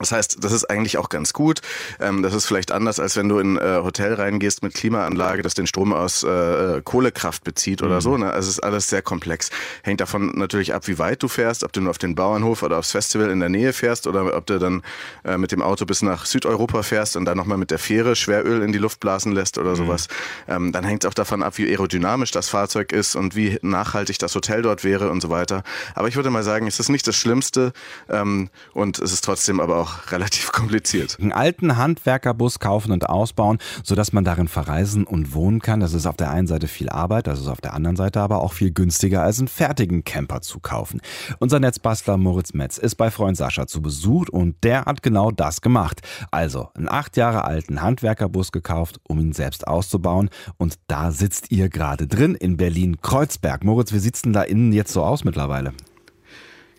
das 0.00 0.10
heißt, 0.10 0.42
das 0.42 0.52
ist 0.52 0.68
eigentlich 0.68 0.98
auch 0.98 1.08
ganz 1.08 1.32
gut. 1.32 1.60
Ähm, 2.00 2.22
das 2.22 2.34
ist 2.34 2.46
vielleicht 2.46 2.72
anders, 2.72 2.98
als 2.98 3.16
wenn 3.16 3.28
du 3.28 3.38
in 3.38 3.56
ein 3.58 3.80
äh, 3.80 3.82
Hotel 3.82 4.14
reingehst 4.14 4.62
mit 4.62 4.74
Klimaanlage, 4.74 5.42
das 5.42 5.54
den 5.54 5.66
Strom 5.66 5.92
aus 5.92 6.24
äh, 6.24 6.82
Kohlekraft 6.84 7.44
bezieht 7.44 7.80
oder 7.82 7.96
mhm. 7.96 8.00
so. 8.00 8.16
Ne? 8.16 8.30
Also 8.30 8.48
es 8.48 8.56
ist 8.56 8.64
alles 8.64 8.88
sehr 8.88 9.02
komplex. 9.02 9.50
Hängt 9.82 10.00
davon 10.00 10.32
natürlich 10.34 10.74
ab, 10.74 10.88
wie 10.88 10.98
weit 10.98 11.22
du 11.22 11.28
fährst, 11.28 11.62
ob 11.62 11.72
du 11.72 11.80
nur 11.80 11.90
auf 11.90 11.98
den 11.98 12.16
Bauernhof 12.16 12.62
oder 12.62 12.78
aufs 12.78 12.90
Festival 12.90 13.30
in 13.30 13.38
der 13.38 13.48
Nähe 13.48 13.72
fährst 13.72 14.06
oder 14.06 14.36
ob 14.36 14.46
du 14.46 14.58
dann 14.58 14.82
äh, 15.24 15.38
mit 15.38 15.52
dem 15.52 15.62
Auto 15.62 15.86
bis 15.86 16.02
nach 16.02 16.26
Südeuropa 16.26 16.82
fährst 16.82 17.16
und 17.16 17.24
dann 17.24 17.36
nochmal 17.36 17.58
mit 17.58 17.70
der 17.70 17.78
Fähre 17.78 18.16
Schweröl 18.16 18.62
in 18.62 18.72
die 18.72 18.78
Luft 18.78 18.98
blasen 18.98 19.32
lässt 19.32 19.58
oder 19.58 19.70
mhm. 19.70 19.76
sowas. 19.76 20.08
Ähm, 20.48 20.72
dann 20.72 20.82
hängt 20.82 21.04
es 21.04 21.10
auch 21.10 21.14
davon 21.14 21.42
ab, 21.42 21.56
wie 21.56 21.68
aerodynamisch 21.68 22.32
das 22.32 22.48
Fahrzeug 22.48 22.92
ist 22.92 23.14
und 23.14 23.36
wie 23.36 23.58
nachhaltig 23.62 24.18
das 24.18 24.34
Hotel 24.34 24.62
dort 24.62 24.82
wäre 24.82 25.10
und 25.10 25.20
so 25.20 25.30
weiter. 25.30 25.62
Aber 25.94 26.08
ich 26.08 26.16
würde 26.16 26.30
mal 26.30 26.42
sagen, 26.42 26.66
es 26.66 26.80
ist 26.80 26.88
nicht 26.88 27.06
das 27.06 27.14
Schlimmste 27.14 27.72
ähm, 28.08 28.50
und 28.72 28.98
es 28.98 29.12
ist 29.12 29.24
trotzdem 29.24 29.60
aber 29.60 29.76
auch 29.76 29.83
auch 29.84 30.10
relativ 30.10 30.52
kompliziert. 30.52 31.18
Einen 31.20 31.32
alten 31.32 31.76
Handwerkerbus 31.76 32.58
kaufen 32.58 32.92
und 32.92 33.08
ausbauen, 33.08 33.58
sodass 33.82 34.12
man 34.12 34.24
darin 34.24 34.48
verreisen 34.48 35.04
und 35.04 35.34
wohnen 35.34 35.60
kann. 35.60 35.80
Das 35.80 35.92
ist 35.92 36.06
auf 36.06 36.16
der 36.16 36.30
einen 36.30 36.46
Seite 36.46 36.68
viel 36.68 36.88
Arbeit, 36.88 37.26
das 37.26 37.40
ist 37.40 37.48
auf 37.48 37.60
der 37.60 37.74
anderen 37.74 37.96
Seite 37.96 38.20
aber 38.20 38.40
auch 38.40 38.52
viel 38.52 38.72
günstiger 38.72 39.22
als 39.22 39.38
einen 39.38 39.48
fertigen 39.48 40.04
Camper 40.04 40.40
zu 40.40 40.60
kaufen. 40.60 41.00
Unser 41.38 41.60
Netzbastler 41.60 42.16
Moritz 42.16 42.54
Metz 42.54 42.78
ist 42.78 42.94
bei 42.96 43.10
Freund 43.10 43.36
Sascha 43.36 43.66
zu 43.66 43.82
Besuch 43.82 44.28
und 44.30 44.56
der 44.64 44.86
hat 44.86 45.02
genau 45.02 45.30
das 45.30 45.60
gemacht. 45.60 46.00
Also 46.30 46.70
einen 46.74 46.88
acht 46.88 47.16
Jahre 47.16 47.44
alten 47.44 47.82
Handwerkerbus 47.82 48.52
gekauft, 48.52 49.00
um 49.06 49.18
ihn 49.20 49.32
selbst 49.32 49.66
auszubauen 49.66 50.30
und 50.56 50.76
da 50.86 51.10
sitzt 51.10 51.50
ihr 51.50 51.68
gerade 51.68 52.06
drin 52.06 52.34
in 52.34 52.56
Berlin-Kreuzberg. 52.56 53.64
Moritz, 53.64 53.92
wie 53.92 53.98
sieht's 53.98 54.22
denn 54.22 54.32
da 54.32 54.42
innen 54.42 54.72
jetzt 54.72 54.92
so 54.92 55.02
aus 55.02 55.24
mittlerweile? 55.24 55.72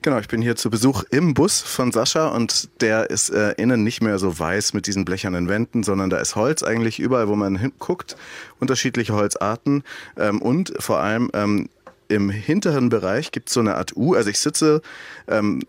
Genau, 0.05 0.19
ich 0.19 0.27
bin 0.27 0.43
hier 0.43 0.55
zu 0.55 0.69
Besuch 0.69 1.01
im 1.09 1.33
Bus 1.33 1.61
von 1.61 1.91
Sascha 1.91 2.27
und 2.27 2.69
der 2.79 3.09
ist 3.09 3.31
äh, 3.31 3.53
innen 3.53 3.83
nicht 3.83 4.03
mehr 4.03 4.19
so 4.19 4.37
weiß 4.37 4.75
mit 4.75 4.85
diesen 4.85 5.03
blechernen 5.03 5.49
Wänden, 5.49 5.81
sondern 5.81 6.11
da 6.11 6.17
ist 6.17 6.35
Holz 6.35 6.61
eigentlich 6.61 6.99
überall, 6.99 7.27
wo 7.27 7.35
man 7.35 7.55
hinguckt, 7.55 8.15
unterschiedliche 8.59 9.13
Holzarten 9.13 9.83
ähm, 10.15 10.43
und 10.43 10.73
vor 10.77 10.99
allem 10.99 11.31
ähm, 11.33 11.69
im 12.07 12.29
hinteren 12.29 12.89
Bereich 12.89 13.31
gibt 13.31 13.47
es 13.47 13.55
so 13.55 13.61
eine 13.61 13.77
Art 13.77 13.97
U. 13.97 14.13
Also 14.13 14.29
ich 14.29 14.37
sitze 14.37 14.83
ähm, 15.27 15.63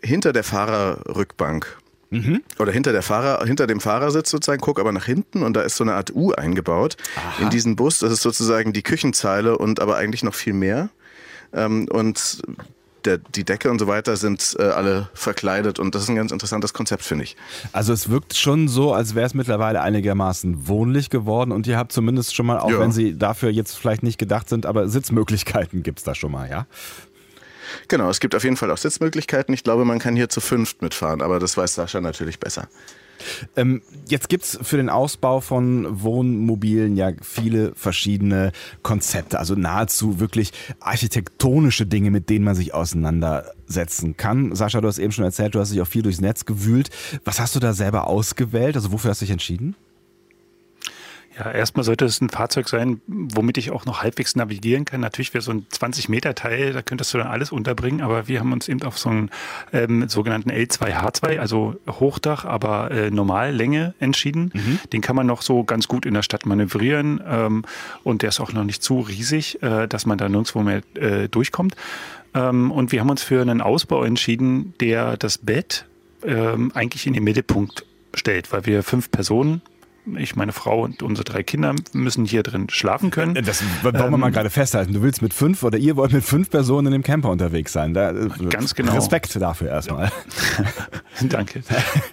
hinter 0.00 0.32
der 0.32 0.44
Fahrerrückbank. 0.44 1.76
Mhm. 2.10 2.42
Oder 2.60 2.70
hinter 2.70 2.92
der 2.92 3.02
Fahrer, 3.02 3.44
hinter 3.44 3.66
dem 3.66 3.80
Fahrersitz 3.80 4.30
sozusagen, 4.30 4.60
guck 4.60 4.78
aber 4.78 4.92
nach 4.92 5.06
hinten 5.06 5.42
und 5.42 5.54
da 5.54 5.62
ist 5.62 5.74
so 5.74 5.82
eine 5.82 5.94
Art 5.94 6.14
U 6.14 6.30
eingebaut 6.30 6.96
Aha. 7.16 7.42
in 7.42 7.50
diesen 7.50 7.74
Bus. 7.74 7.98
Das 7.98 8.12
ist 8.12 8.22
sozusagen 8.22 8.72
die 8.72 8.84
Küchenzeile 8.84 9.58
und 9.58 9.80
aber 9.80 9.96
eigentlich 9.96 10.22
noch 10.22 10.36
viel 10.36 10.52
mehr. 10.52 10.88
Ähm, 11.52 11.88
und 11.90 12.42
der, 13.06 13.18
die 13.18 13.44
Decke 13.44 13.70
und 13.70 13.78
so 13.78 13.86
weiter 13.86 14.16
sind 14.16 14.56
äh, 14.58 14.64
alle 14.64 15.08
verkleidet 15.14 15.78
und 15.78 15.94
das 15.94 16.02
ist 16.02 16.08
ein 16.08 16.16
ganz 16.16 16.32
interessantes 16.32 16.72
Konzept, 16.72 17.02
finde 17.02 17.24
ich. 17.24 17.36
Also 17.72 17.92
es 17.92 18.10
wirkt 18.10 18.36
schon 18.36 18.68
so, 18.68 18.92
als 18.92 19.14
wäre 19.14 19.26
es 19.26 19.34
mittlerweile 19.34 19.80
einigermaßen 19.80 20.68
wohnlich 20.68 21.10
geworden 21.10 21.52
und 21.52 21.66
ihr 21.66 21.78
habt 21.78 21.92
zumindest 21.92 22.34
schon 22.34 22.46
mal, 22.46 22.58
auch 22.58 22.70
ja. 22.70 22.80
wenn 22.80 22.92
sie 22.92 23.16
dafür 23.16 23.50
jetzt 23.50 23.76
vielleicht 23.76 24.02
nicht 24.02 24.18
gedacht 24.18 24.48
sind, 24.48 24.66
aber 24.66 24.88
Sitzmöglichkeiten 24.88 25.82
gibt 25.82 25.98
es 25.98 26.04
da 26.04 26.14
schon 26.14 26.32
mal, 26.32 26.50
ja? 26.50 26.66
Genau, 27.88 28.10
es 28.10 28.20
gibt 28.20 28.34
auf 28.34 28.44
jeden 28.44 28.56
Fall 28.56 28.70
auch 28.70 28.78
Sitzmöglichkeiten. 28.78 29.52
Ich 29.54 29.64
glaube, 29.64 29.84
man 29.84 29.98
kann 29.98 30.16
hier 30.16 30.28
zu 30.28 30.40
fünft 30.40 30.82
mitfahren, 30.82 31.20
aber 31.22 31.38
das 31.38 31.56
weiß 31.56 31.74
Sascha 31.74 32.00
natürlich 32.00 32.38
besser. 32.38 32.68
Ähm, 33.56 33.82
jetzt 34.08 34.28
gibt 34.28 34.44
es 34.44 34.58
für 34.62 34.76
den 34.76 34.88
Ausbau 34.88 35.40
von 35.40 36.02
Wohnmobilen 36.02 36.96
ja 36.96 37.12
viele 37.22 37.74
verschiedene 37.74 38.52
Konzepte, 38.82 39.38
also 39.38 39.54
nahezu 39.54 40.20
wirklich 40.20 40.52
architektonische 40.80 41.86
Dinge, 41.86 42.10
mit 42.10 42.30
denen 42.30 42.44
man 42.44 42.54
sich 42.54 42.74
auseinandersetzen 42.74 44.16
kann. 44.16 44.54
Sascha, 44.54 44.80
du 44.80 44.88
hast 44.88 44.98
eben 44.98 45.12
schon 45.12 45.24
erzählt, 45.24 45.54
du 45.54 45.60
hast 45.60 45.72
dich 45.72 45.80
auch 45.80 45.86
viel 45.86 46.02
durchs 46.02 46.20
Netz 46.20 46.44
gewühlt. 46.44 46.90
Was 47.24 47.40
hast 47.40 47.54
du 47.54 47.60
da 47.60 47.72
selber 47.72 48.06
ausgewählt? 48.06 48.76
Also 48.76 48.92
wofür 48.92 49.10
hast 49.10 49.20
du 49.20 49.24
dich 49.24 49.32
entschieden? 49.32 49.76
Ja, 51.38 51.50
erstmal 51.50 51.84
sollte 51.84 52.06
es 52.06 52.20
ein 52.22 52.30
Fahrzeug 52.30 52.66
sein, 52.68 53.02
womit 53.06 53.58
ich 53.58 53.70
auch 53.70 53.84
noch 53.84 54.02
halbwegs 54.02 54.36
navigieren 54.36 54.86
kann. 54.86 55.02
Natürlich 55.02 55.34
wäre 55.34 55.42
so 55.42 55.50
ein 55.50 55.66
20-Meter-Teil, 55.70 56.72
da 56.72 56.80
könntest 56.80 57.12
du 57.12 57.18
dann 57.18 57.26
alles 57.26 57.52
unterbringen, 57.52 58.00
aber 58.00 58.26
wir 58.26 58.40
haben 58.40 58.52
uns 58.52 58.68
eben 58.68 58.82
auf 58.82 58.98
so 58.98 59.10
einen 59.10 59.30
ähm, 59.72 60.08
sogenannten 60.08 60.50
L2H2, 60.50 61.38
also 61.38 61.76
Hochdach, 61.86 62.46
aber 62.46 62.90
äh, 62.90 63.10
Normallänge 63.10 63.94
entschieden. 64.00 64.50
Mhm. 64.54 64.80
Den 64.94 65.02
kann 65.02 65.14
man 65.14 65.26
noch 65.26 65.42
so 65.42 65.62
ganz 65.62 65.88
gut 65.88 66.06
in 66.06 66.14
der 66.14 66.22
Stadt 66.22 66.46
manövrieren 66.46 67.20
ähm, 67.26 67.64
und 68.02 68.22
der 68.22 68.30
ist 68.30 68.40
auch 68.40 68.52
noch 68.52 68.64
nicht 68.64 68.82
zu 68.82 69.00
riesig, 69.00 69.62
äh, 69.62 69.86
dass 69.86 70.06
man 70.06 70.16
da 70.16 70.30
nirgendwo 70.30 70.62
mehr 70.62 70.80
äh, 70.94 71.28
durchkommt. 71.28 71.76
Ähm, 72.34 72.70
und 72.70 72.92
wir 72.92 73.00
haben 73.00 73.10
uns 73.10 73.22
für 73.22 73.42
einen 73.42 73.60
Ausbau 73.60 74.04
entschieden, 74.04 74.72
der 74.80 75.18
das 75.18 75.36
Bett 75.36 75.84
ähm, 76.24 76.72
eigentlich 76.74 77.06
in 77.06 77.12
den 77.12 77.24
Mittelpunkt 77.24 77.84
stellt, 78.14 78.50
weil 78.52 78.64
wir 78.64 78.82
fünf 78.82 79.10
Personen 79.10 79.60
ich, 80.18 80.36
meine 80.36 80.52
Frau 80.52 80.84
und 80.84 81.02
unsere 81.02 81.24
drei 81.24 81.42
Kinder 81.42 81.74
müssen 81.92 82.24
hier 82.24 82.42
drin 82.42 82.68
schlafen 82.70 83.10
können. 83.10 83.34
Das 83.34 83.62
wollen 83.82 83.94
wir 83.94 84.04
ähm, 84.04 84.20
mal 84.20 84.30
gerade 84.30 84.50
festhalten. 84.50 84.92
Du 84.92 85.02
willst 85.02 85.22
mit 85.22 85.34
fünf 85.34 85.62
oder 85.62 85.78
ihr 85.78 85.96
wollt 85.96 86.12
mit 86.12 86.24
fünf 86.24 86.50
Personen 86.50 86.88
in 86.88 86.92
dem 86.92 87.02
Camper 87.02 87.30
unterwegs 87.30 87.72
sein. 87.72 87.94
Da, 87.94 88.10
äh, 88.10 88.28
ganz 88.48 88.74
genau. 88.74 88.92
Respekt 88.94 89.34
dafür 89.40 89.68
erstmal. 89.68 90.12
Danke. 91.22 91.62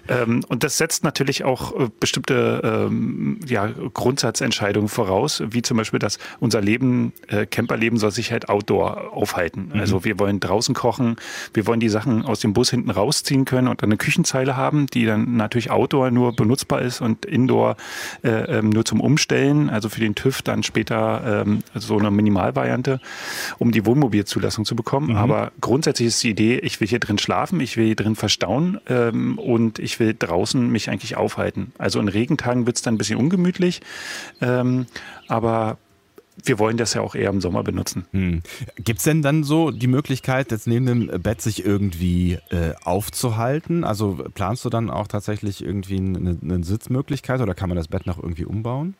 ähm, 0.07 0.43
und 0.47 0.63
das 0.63 0.77
setzt 0.77 1.03
natürlich 1.03 1.43
auch 1.43 1.79
äh, 1.79 1.89
bestimmte 1.99 2.61
ähm, 2.63 3.39
ja, 3.45 3.67
Grundsatzentscheidungen 3.93 4.89
voraus, 4.89 5.43
wie 5.51 5.61
zum 5.61 5.77
Beispiel, 5.77 5.99
dass 5.99 6.17
unser 6.39 6.61
Leben, 6.61 7.13
äh, 7.27 7.45
Camperleben 7.45 7.99
soll 7.99 8.11
sich 8.11 8.31
halt 8.31 8.49
outdoor 8.49 9.13
aufhalten. 9.13 9.69
Mhm. 9.73 9.79
Also 9.79 10.03
wir 10.03 10.19
wollen 10.19 10.39
draußen 10.39 10.73
kochen, 10.73 11.17
wir 11.53 11.67
wollen 11.67 11.79
die 11.79 11.89
Sachen 11.89 12.25
aus 12.25 12.39
dem 12.39 12.53
Bus 12.53 12.69
hinten 12.69 12.89
rausziehen 12.89 13.45
können 13.45 13.67
und 13.67 13.83
eine 13.83 13.97
Küchenzeile 13.97 14.57
haben, 14.57 14.87
die 14.87 15.05
dann 15.05 15.35
natürlich 15.37 15.69
outdoor 15.69 16.11
nur 16.11 16.35
benutzbar 16.35 16.81
ist 16.81 17.01
und 17.01 17.25
indoor 17.25 17.75
äh, 18.23 18.29
ähm, 18.29 18.69
nur 18.69 18.85
zum 18.85 19.01
Umstellen, 19.01 19.69
also 19.69 19.89
für 19.89 19.99
den 19.99 20.15
TÜV 20.15 20.41
dann 20.41 20.63
später 20.63 21.43
ähm, 21.45 21.59
so 21.75 21.97
eine 21.97 22.11
Minimalvariante, 22.11 22.99
um 23.59 23.71
die 23.71 23.85
Wohnmobilzulassung 23.85 24.65
zu 24.65 24.75
bekommen. 24.75 25.09
Mhm. 25.09 25.17
Aber 25.17 25.51
grundsätzlich 25.61 26.07
ist 26.09 26.23
die 26.23 26.29
Idee, 26.29 26.57
ich 26.59 26.79
will 26.79 26.87
hier 26.87 26.99
drin 26.99 27.17
schlafen, 27.17 27.59
ich 27.59 27.77
will 27.77 27.85
hier 27.85 27.95
drin 27.95 28.15
verstauen 28.15 28.79
ähm, 28.87 29.37
und 29.37 29.79
ich 29.79 29.99
will 29.99 30.15
draußen 30.17 30.71
mich 30.71 30.89
eigentlich 30.89 31.17
aufhalten. 31.17 31.73
Also 31.77 31.99
in 31.99 32.07
Regentagen 32.07 32.65
wird 32.65 32.77
es 32.77 32.81
dann 32.81 32.95
ein 32.95 32.97
bisschen 32.97 33.19
ungemütlich, 33.19 33.81
ähm, 34.41 34.85
aber 35.27 35.77
wir 36.43 36.59
wollen 36.59 36.77
das 36.77 36.93
ja 36.93 37.01
auch 37.01 37.15
eher 37.15 37.29
im 37.29 37.41
Sommer 37.41 37.63
benutzen. 37.63 38.05
Hm. 38.11 38.41
Gibt 38.77 38.99
es 38.99 39.05
denn 39.05 39.21
dann 39.21 39.43
so 39.43 39.71
die 39.71 39.87
Möglichkeit, 39.87 40.51
jetzt 40.51 40.67
neben 40.67 40.85
dem 40.85 41.21
Bett 41.21 41.41
sich 41.41 41.65
irgendwie 41.65 42.39
äh, 42.49 42.73
aufzuhalten? 42.83 43.83
Also 43.83 44.23
planst 44.33 44.65
du 44.65 44.69
dann 44.69 44.89
auch 44.89 45.07
tatsächlich 45.07 45.63
irgendwie 45.63 45.97
eine, 45.97 46.37
eine 46.41 46.63
Sitzmöglichkeit 46.63 47.41
oder 47.41 47.53
kann 47.53 47.69
man 47.69 47.77
das 47.77 47.87
Bett 47.87 48.05
noch 48.05 48.21
irgendwie 48.21 48.45
umbauen? 48.45 48.95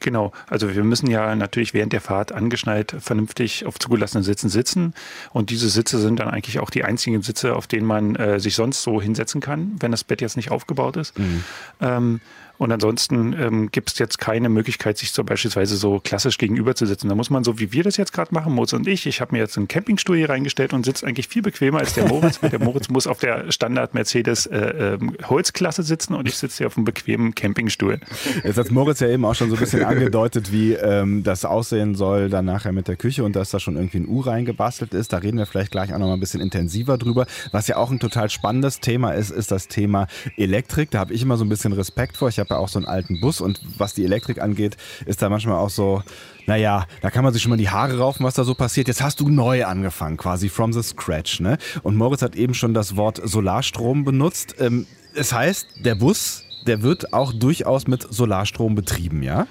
Genau, 0.00 0.32
also 0.46 0.74
wir 0.74 0.84
müssen 0.84 1.10
ja 1.10 1.34
natürlich 1.34 1.72
während 1.72 1.92
der 1.92 2.00
Fahrt 2.00 2.32
angeschnallt 2.32 2.94
vernünftig 2.98 3.66
auf 3.66 3.78
zugelassenen 3.78 4.24
Sitzen 4.24 4.48
sitzen. 4.48 4.94
Und 5.32 5.50
diese 5.50 5.68
Sitze 5.68 5.98
sind 5.98 6.20
dann 6.20 6.28
eigentlich 6.28 6.60
auch 6.60 6.70
die 6.70 6.84
einzigen 6.84 7.22
Sitze, 7.22 7.56
auf 7.56 7.66
denen 7.66 7.86
man 7.86 8.14
äh, 8.16 8.38
sich 8.38 8.54
sonst 8.54 8.82
so 8.82 9.00
hinsetzen 9.00 9.40
kann, 9.40 9.76
wenn 9.80 9.90
das 9.90 10.04
Bett 10.04 10.20
jetzt 10.20 10.36
nicht 10.36 10.50
aufgebaut 10.50 10.96
ist. 10.96 11.18
Mhm. 11.18 11.44
Ähm, 11.80 12.20
und 12.58 12.72
ansonsten 12.72 13.34
ähm, 13.38 13.70
gibt 13.70 13.92
es 13.92 13.98
jetzt 13.98 14.18
keine 14.18 14.48
Möglichkeit, 14.48 14.98
sich 14.98 15.10
so 15.12 15.24
beispielsweise 15.24 15.76
so 15.76 16.00
klassisch 16.02 16.38
gegenüberzusitzen. 16.38 17.08
Da 17.08 17.14
muss 17.14 17.30
man 17.30 17.44
so, 17.44 17.58
wie 17.58 17.72
wir 17.72 17.84
das 17.84 17.96
jetzt 17.96 18.12
gerade 18.12 18.32
machen, 18.32 18.54
Moritz 18.54 18.72
und 18.72 18.86
ich. 18.86 19.06
Ich 19.06 19.20
habe 19.20 19.34
mir 19.34 19.38
jetzt 19.38 19.56
einen 19.56 19.68
Campingstuhl 19.68 20.16
hier 20.16 20.30
reingestellt 20.30 20.72
und 20.72 20.84
sitze 20.84 21.06
eigentlich 21.06 21.28
viel 21.28 21.42
bequemer 21.42 21.78
als 21.78 21.94
der 21.94 22.08
Moritz, 22.08 22.42
weil 22.42 22.50
der 22.50 22.60
Moritz 22.60 22.88
muss 22.88 23.06
auf 23.06 23.18
der 23.18 23.50
Standard 23.52 23.94
Mercedes 23.94 24.46
äh, 24.46 24.94
äh, 24.94 24.98
Holzklasse 25.24 25.82
sitzen 25.82 26.14
und 26.14 26.28
ich 26.28 26.36
sitze 26.36 26.58
hier 26.58 26.66
auf 26.68 26.76
einem 26.76 26.84
bequemen 26.84 27.34
Campingstuhl. 27.34 28.00
Jetzt 28.42 28.56
hat 28.56 28.70
Moritz 28.70 29.00
ja 29.00 29.08
eben 29.08 29.24
auch 29.24 29.34
schon 29.34 29.50
so 29.50 29.56
ein 29.56 29.60
bisschen 29.60 29.84
angedeutet, 29.84 30.52
wie 30.52 30.72
ähm, 30.72 31.22
das 31.22 31.44
aussehen 31.44 31.94
soll 31.94 32.30
dann 32.30 32.44
nachher 32.46 32.72
mit 32.72 32.88
der 32.88 32.96
Küche 32.96 33.24
und 33.24 33.36
dass 33.36 33.50
da 33.50 33.60
schon 33.60 33.76
irgendwie 33.76 33.98
ein 33.98 34.08
U 34.08 34.20
reingebastelt 34.20 34.94
ist. 34.94 35.12
Da 35.12 35.18
reden 35.18 35.38
wir 35.38 35.46
vielleicht 35.46 35.72
gleich 35.72 35.92
auch 35.92 35.98
noch 35.98 36.06
mal 36.06 36.14
ein 36.14 36.20
bisschen 36.20 36.40
intensiver 36.40 36.96
drüber. 36.98 37.26
Was 37.52 37.66
ja 37.68 37.76
auch 37.76 37.90
ein 37.90 38.00
total 38.00 38.30
spannendes 38.30 38.80
Thema 38.80 39.12
ist, 39.12 39.30
ist 39.30 39.50
das 39.50 39.68
Thema 39.68 40.06
Elektrik. 40.36 40.90
Da 40.90 41.00
habe 41.00 41.12
ich 41.12 41.22
immer 41.22 41.36
so 41.36 41.44
ein 41.44 41.48
bisschen 41.48 41.72
Respekt 41.72 42.16
vor. 42.16 42.28
Ich 42.28 42.38
habe 42.38 42.45
ja 42.50 42.56
auch 42.56 42.68
so 42.68 42.78
einen 42.78 42.86
alten 42.86 43.20
Bus 43.20 43.40
und 43.40 43.60
was 43.78 43.94
die 43.94 44.04
Elektrik 44.04 44.40
angeht, 44.40 44.76
ist 45.06 45.22
da 45.22 45.28
manchmal 45.28 45.56
auch 45.56 45.70
so, 45.70 46.02
naja, 46.46 46.86
da 47.02 47.10
kann 47.10 47.24
man 47.24 47.32
sich 47.32 47.42
schon 47.42 47.50
mal 47.50 47.56
die 47.56 47.70
Haare 47.70 47.98
raufen, 47.98 48.24
was 48.24 48.34
da 48.34 48.44
so 48.44 48.54
passiert. 48.54 48.88
Jetzt 48.88 49.02
hast 49.02 49.20
du 49.20 49.28
neu 49.28 49.64
angefangen, 49.64 50.16
quasi 50.16 50.48
from 50.48 50.72
the 50.72 50.82
scratch. 50.82 51.40
Ne? 51.40 51.58
Und 51.82 51.96
Moritz 51.96 52.22
hat 52.22 52.36
eben 52.36 52.54
schon 52.54 52.74
das 52.74 52.96
Wort 52.96 53.20
Solarstrom 53.22 54.04
benutzt. 54.04 54.56
Ähm, 54.58 54.86
es 55.14 55.32
heißt, 55.32 55.66
der 55.84 55.94
Bus, 55.94 56.44
der 56.66 56.82
wird 56.82 57.12
auch 57.12 57.32
durchaus 57.32 57.86
mit 57.86 58.06
Solarstrom 58.08 58.74
betrieben, 58.74 59.22
ja? 59.22 59.46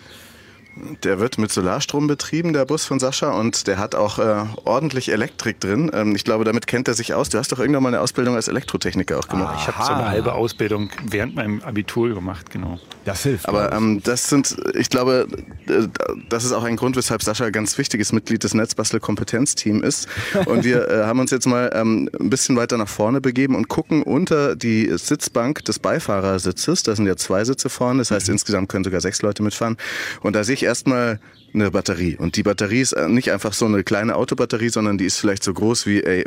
Der 1.04 1.20
wird 1.20 1.38
mit 1.38 1.52
Solarstrom 1.52 2.08
betrieben, 2.08 2.52
der 2.52 2.66
Bus 2.66 2.84
von 2.84 3.00
Sascha, 3.00 3.32
und 3.32 3.68
der 3.68 3.78
hat 3.78 3.96
auch 3.96 4.20
äh, 4.20 4.44
ordentlich 4.66 5.10
Elektrik 5.10 5.60
drin. 5.62 5.90
Ähm, 5.94 6.16
ich 6.16 6.26
glaube, 6.26 6.44
damit 6.44 6.68
kennt 6.68 6.90
er 6.90 6.94
sich 6.94 7.14
aus. 7.14 7.30
Du 7.30 7.38
hast 7.38 7.52
doch 7.54 7.60
irgendwann 7.60 7.84
mal 7.84 7.90
eine 7.90 8.02
Ausbildung 8.02 8.36
als 8.36 8.50
Elektrotechniker 8.50 9.18
auch 9.18 9.28
gemacht. 9.30 9.56
Ah, 9.56 9.60
ich 9.62 9.68
habe 9.68 9.86
so 9.86 9.94
eine 9.94 10.10
halbe 10.10 10.34
Ausbildung 10.34 10.90
während 11.06 11.36
meinem 11.36 11.62
Abitur 11.62 12.14
gemacht, 12.14 12.50
genau. 12.50 12.78
Das 13.06 13.24
hilft. 13.24 13.48
Aber 13.48 13.72
ähm, 13.72 14.02
das 14.04 14.28
sind, 14.28 14.58
ich 14.74 14.90
glaube, 14.90 15.28
äh, 15.68 15.88
das 16.30 16.44
ist 16.44 16.52
auch 16.52 16.64
ein 16.64 16.76
Grund, 16.76 16.98
weshalb 16.98 17.24
Sascha 17.24 17.50
ganz 17.52 17.78
wichtiges 17.78 18.12
Mitglied 18.12 18.44
des 18.44 18.54
Netzbastel-Kompetenzteams 18.54 19.84
ist. 19.86 20.08
Und 20.46 20.66
wir 20.66 20.90
äh, 20.90 21.04
haben 21.06 21.20
uns 21.20 21.32
jetzt 21.32 21.46
mal 21.46 21.72
ähm, 21.74 22.10
ein 22.20 22.30
bisschen 22.30 22.58
weiter 22.58 22.78
nach 22.78 22.90
vorne 22.90 23.22
begeben 23.22 23.56
und 23.56 23.70
gucken 23.70 24.04
unter 24.04 24.56
die 24.58 24.92
Sitzbank 24.98 25.64
des 25.64 25.80
Beifahrersitzes. 25.80 26.84
Da 26.84 26.96
sind 26.96 27.08
ja 27.08 27.16
zwei 27.16 27.46
Sitze 27.46 27.70
vorne, 27.70 28.00
das 28.00 28.12
heißt, 28.12 28.28
mhm. 28.28 28.34
insgesamt 28.34 28.70
können 28.70 28.84
sogar 28.84 29.00
sechs 29.00 29.22
Leute 29.22 29.42
mitfahren. 29.42 29.78
Und 30.22 30.36
da 30.36 30.44
sehe 30.44 30.56
ich 30.56 30.65
erstmal 30.66 31.20
eine 31.54 31.72
Batterie. 31.72 32.18
Und 32.18 32.36
die 32.36 32.44
Batterie 32.44 32.82
ist 32.82 32.94
äh, 32.94 33.08
nicht 33.08 33.32
einfach 33.32 33.54
so 33.54 33.66
eine 33.66 33.84
kleine 33.84 34.16
Autobatterie, 34.16 34.70
sondern 34.70 34.98
die 34.98 35.06
ist 35.06 35.18
vielleicht 35.18 35.44
so 35.44 35.54
groß 35.54 35.86
wie, 35.86 36.04
ey, 36.04 36.26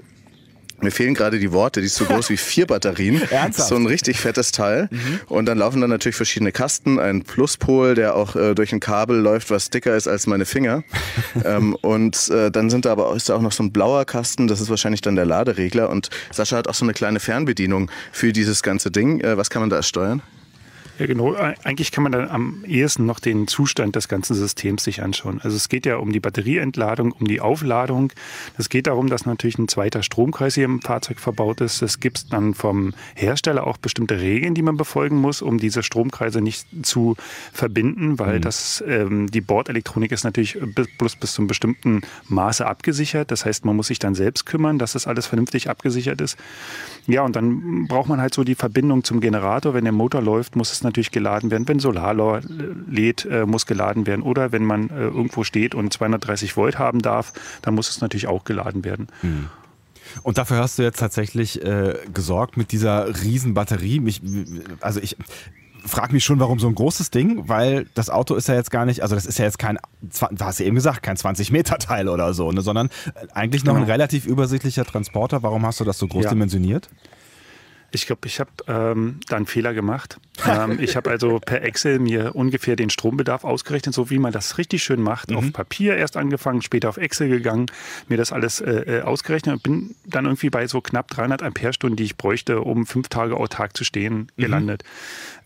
mir 0.80 0.92
fehlen 0.92 1.14
gerade 1.14 1.40
die 1.40 1.50
Worte, 1.50 1.80
die 1.80 1.87
ist 1.87 1.97
so 1.97 2.04
groß 2.04 2.30
wie 2.30 2.37
vier 2.37 2.66
Batterien. 2.66 3.21
Ernsthaft? 3.30 3.68
So 3.68 3.75
ein 3.75 3.87
richtig 3.87 4.21
fettes 4.21 4.52
Teil. 4.52 4.88
Mhm. 4.90 5.21
Und 5.26 5.47
dann 5.47 5.59
laufen 5.59 5.80
dann 5.80 5.90
natürlich 5.90 6.14
verschiedene 6.14 6.52
Kasten, 6.52 7.00
ein 7.00 7.23
Pluspol, 7.25 7.95
der 7.95 8.14
auch 8.14 8.37
äh, 8.37 8.54
durch 8.54 8.73
ein 8.73 8.80
Kabel 8.80 9.18
läuft, 9.18 9.50
was 9.50 9.71
dicker 9.71 9.97
ist 9.97 10.07
als 10.07 10.26
meine 10.26 10.45
Finger. 10.45 10.85
ähm, 11.45 11.75
und 11.83 12.28
äh, 12.30 12.50
dann 12.50 12.71
sind 12.71 12.85
da 12.85 12.92
aber 12.92 13.14
ist 13.16 13.28
da 13.28 13.35
auch 13.35 13.42
noch 13.42 13.52
so 13.52 13.64
ein 13.64 13.73
blauer 13.73 14.04
Kasten, 14.04 14.47
das 14.47 14.61
ist 14.61 14.71
wahrscheinlich 14.71 15.00
dann 15.00 15.16
der 15.16 15.26
Laderegler. 15.26 15.90
Und 15.90 16.11
Sascha 16.30 16.57
hat 16.57 16.68
auch 16.68 16.75
so 16.75 16.85
eine 16.85 16.95
kleine 16.95 17.18
Fernbedienung 17.18 17.90
für 18.12 18.33
dieses 18.33 18.62
ganze 18.62 18.90
Ding. 18.92 19.21
Äh, 19.21 19.37
was 19.37 19.50
kann 19.50 19.61
man 19.61 19.71
da 19.71 19.83
steuern? 19.83 20.23
Ja, 20.99 21.07
genau. 21.07 21.35
Eigentlich 21.62 21.93
kann 21.93 22.02
man 22.02 22.11
dann 22.11 22.28
am 22.28 22.64
ehesten 22.67 23.07
noch 23.07 23.21
den 23.21 23.47
Zustand 23.47 23.95
des 23.95 24.09
ganzen 24.09 24.35
Systems 24.35 24.83
sich 24.83 25.00
anschauen. 25.00 25.40
Also 25.43 25.57
es 25.57 25.69
geht 25.69 25.87
ja 25.87 25.97
um 25.97 26.12
die 26.12 26.19
Batterieentladung, 26.19 27.12
um 27.12 27.28
die 27.28 27.40
Aufladung. 27.40 28.12
Es 28.57 28.69
geht 28.69 28.88
darum, 28.88 29.09
dass 29.09 29.25
natürlich 29.25 29.59
ein 29.59 29.69
zweiter 29.69 30.02
Stromkreis 30.02 30.57
hier 30.57 30.64
im 30.64 30.83
Fahrzeug 30.83 31.21
verbaut 31.21 31.61
ist. 31.61 31.83
Es 31.83 32.00
gibt 32.00 32.33
dann 32.33 32.52
vom 32.52 32.95
Hersteller 33.14 33.64
auch 33.67 33.76
bestimmte 33.76 34.21
Regeln, 34.21 34.55
die 34.55 34.62
man 34.62 34.76
befolgen 34.76 35.17
muss, 35.17 35.40
um 35.40 35.59
diese 35.59 35.85
Stromkreise 35.85 36.40
nicht 36.40 36.67
zu 36.83 37.14
verbinden, 37.52 38.19
weil 38.19 38.38
mhm. 38.38 38.43
das 38.43 38.83
ähm, 38.87 39.31
die 39.31 39.40
Bordelektronik 39.40 40.11
ist 40.11 40.25
natürlich 40.25 40.59
bloß 40.99 41.14
bis 41.14 41.33
zum 41.33 41.47
bestimmten 41.47 42.00
Maße 42.26 42.67
abgesichert. 42.67 43.31
Das 43.31 43.45
heißt, 43.45 43.64
man 43.64 43.76
muss 43.76 43.87
sich 43.87 44.00
dann 44.00 44.17
selbst 44.17 44.47
kümmern, 44.47 44.81
dass 44.81 44.95
das 44.95 45.07
alles 45.07 45.26
vernünftig 45.26 45.71
abgesichert 45.71 46.21
ist. 46.21 46.37
Ja, 47.07 47.23
und 47.23 47.37
dann 47.37 47.87
braucht 47.87 48.09
man 48.09 48.21
halt 48.21 48.35
so 48.35 48.43
die 48.43 48.57
Verbindung 48.57 49.05
zum 49.05 49.21
Generator. 49.21 49.75
Wenn 49.75 49.85
der 49.85 49.93
Motor 49.93 50.23
läuft, 50.23 50.57
muss 50.57 50.73
es 50.73 50.83
natürlich 50.88 51.11
geladen 51.11 51.50
werden. 51.50 51.68
Wenn 51.68 51.78
Solar 51.78 52.40
lädt, 52.88 53.25
äh, 53.25 53.47
muss 53.47 53.66
geladen 53.66 54.07
werden. 54.07 54.23
Oder 54.23 54.52
wenn 54.52 54.64
man 54.64 54.90
äh, 54.90 55.04
irgendwo 55.04 55.45
steht 55.45 55.75
und 55.75 55.92
230 55.92 56.57
Volt 56.57 56.78
haben 56.78 57.00
darf, 57.00 57.33
dann 57.62 57.75
muss 57.75 57.88
es 57.88 58.00
natürlich 58.00 58.26
auch 58.26 58.45
geladen 58.45 58.85
werden. 58.85 59.09
Mhm. 59.23 59.50
Und 60.23 60.38
dafür 60.38 60.59
hast 60.59 60.78
du 60.78 60.83
jetzt 60.83 60.99
tatsächlich 60.99 61.62
äh, 61.62 61.95
gesorgt 62.12 62.57
mit 62.57 62.73
dieser 62.73 63.23
riesen 63.23 63.54
Batterie. 63.54 64.00
Mich, 64.00 64.23
also 64.80 65.00
ich 65.00 65.16
frage 65.85 66.12
mich 66.12 66.25
schon, 66.25 66.40
warum 66.40 66.59
so 66.59 66.68
ein 66.68 66.75
großes 66.75 67.11
Ding, 67.11 67.49
weil 67.49 67.87
das 67.95 68.11
Auto 68.11 68.35
ist 68.35 68.49
ja 68.49 68.54
jetzt 68.54 68.71
gar 68.71 68.85
nicht, 68.85 69.02
also 69.02 69.14
das 69.14 69.26
ist 69.26 69.38
ja 69.38 69.45
jetzt 69.45 69.59
kein, 69.59 69.78
da 70.00 70.47
hast 70.47 70.61
du 70.61 70.64
eben 70.64 70.76
gesagt, 70.76 71.02
kein 71.02 71.16
20 71.16 71.50
Meter 71.50 71.78
Teil 71.78 72.09
oder 72.09 72.35
so, 72.35 72.50
ne, 72.52 72.62
sondern 72.62 72.90
eigentlich 73.33 73.64
noch 73.64 73.75
genau. 73.75 73.85
ein 73.85 73.90
relativ 73.90 74.26
übersichtlicher 74.26 74.85
Transporter. 74.85 75.42
Warum 75.42 75.64
hast 75.66 75.80
du 75.80 75.85
das 75.85 75.99
so 75.99 76.07
groß 76.07 76.25
ja. 76.25 76.30
dimensioniert? 76.30 76.88
Ich 77.90 78.07
glaube, 78.07 78.26
ich 78.26 78.38
habe 78.38 78.50
ähm, 78.66 79.21
da 79.28 79.37
einen 79.37 79.47
Fehler 79.47 79.73
gemacht. 79.73 80.21
Ähm, 80.47 80.78
ich 80.80 80.95
habe 80.95 81.11
also 81.11 81.38
per 81.38 81.62
Excel 81.62 81.99
mir 81.99 82.35
ungefähr 82.35 82.76
den 82.76 82.90
Strombedarf 82.90 83.45
ausgerechnet, 83.45 83.95
so 83.95 84.11
wie 84.11 84.18
man 84.18 84.33
das 84.33 84.59
richtig 84.59 84.83
schön 84.83 85.00
macht. 85.00 85.30
Mhm. 85.30 85.37
Auf 85.37 85.52
Papier 85.52 85.97
erst 85.97 86.16
angefangen, 86.16 86.61
später 86.61 86.90
auf 86.90 86.99
Excel 86.99 87.28
gegangen, 87.28 87.66
mir 88.09 88.18
das 88.18 88.33
alles 88.33 88.61
äh, 88.61 88.99
äh 88.99 89.02
ausgerechnet 89.02 89.54
und 89.57 89.62
bin 89.62 89.95
dann 90.04 90.26
irgendwie 90.26 90.50
bei 90.50 90.66
so 90.66 90.80
knapp 90.80 91.09
300 91.09 91.42
Ampere-Stunden, 91.42 91.97
die 91.97 92.04
ich 92.04 92.16
bräuchte, 92.16 92.61
um 92.61 92.87
fünf 92.87 93.09
Tage 93.09 93.37
autark 93.37 93.76
zu 93.76 93.85
stehen, 93.85 94.30
mhm. 94.37 94.42
gelandet. 94.42 94.85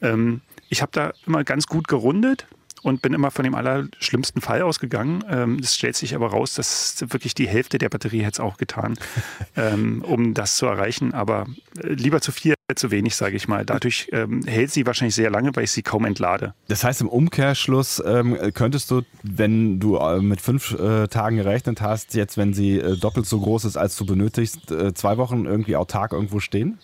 Mhm. 0.01 0.09
Ähm, 0.09 0.41
ich 0.69 0.83
habe 0.83 0.93
da 0.93 1.13
immer 1.27 1.45
ganz 1.45 1.67
gut 1.67 1.87
gerundet 1.87 2.47
und 2.83 3.03
bin 3.03 3.13
immer 3.15 3.31
von 3.31 3.45
dem 3.45 3.55
allerschlimmsten 3.55 4.43
Fall 4.43 4.63
ausgegangen. 4.63 5.25
Ähm, 5.29 5.59
es 5.63 5.75
stellt 5.75 5.97
sich 5.97 6.15
aber 6.15 6.29
raus, 6.29 6.55
dass 6.55 7.05
wirklich 7.09 7.35
die 7.35 7.49
Hälfte 7.49 7.79
der 7.79 7.89
Batterie 7.89 8.21
hätte 8.21 8.33
es 8.33 8.41
auch 8.41 8.57
getan, 8.57 8.99
ähm, 9.57 10.03
um 10.03 10.35
das 10.35 10.57
zu 10.57 10.67
erreichen. 10.67 11.15
Aber 11.15 11.47
äh, 11.83 11.89
lieber 11.89 12.21
zu 12.21 12.33
viel 12.33 12.55
als 12.69 12.81
zu 12.81 12.91
wenig, 12.91 13.15
sage 13.17 13.37
ich 13.37 13.49
mal. 13.49 13.65
Dadurch 13.65 14.09
ähm, 14.13 14.43
hält 14.47 14.71
sie 14.71 14.87
wahrscheinlich 14.87 15.15
sehr 15.15 15.31
lange, 15.31 15.55
weil 15.55 15.65
ich 15.65 15.71
sie 15.71 15.83
kaum 15.83 16.05
entlade. 16.05 16.55
Das 16.69 16.85
heißt, 16.85 17.01
im 17.01 17.09
Umkehrschluss 17.09 18.03
ähm, 18.05 18.37
könntest 18.55 18.91
du, 18.91 19.03
wenn 19.23 19.79
du 19.79 19.97
äh, 19.97 20.21
mit 20.21 20.41
fünf 20.41 20.73
äh, 20.73 21.07
Tagen 21.09 21.37
gerechnet 21.37 21.81
hast, 21.81 22.15
jetzt, 22.15 22.37
wenn 22.37 22.55
sie 22.55 22.79
äh, 22.79 22.97
doppelt 22.97 23.27
so 23.27 23.41
groß 23.41 23.65
ist, 23.65 23.77
als 23.77 23.97
du 23.97 24.07
benötigst, 24.07 24.71
äh, 24.71 24.95
zwei 24.95 25.17
Wochen 25.19 25.45
irgendwie 25.45 25.77
autark 25.77 26.13
irgendwo 26.13 26.41
stehen? 26.41 26.79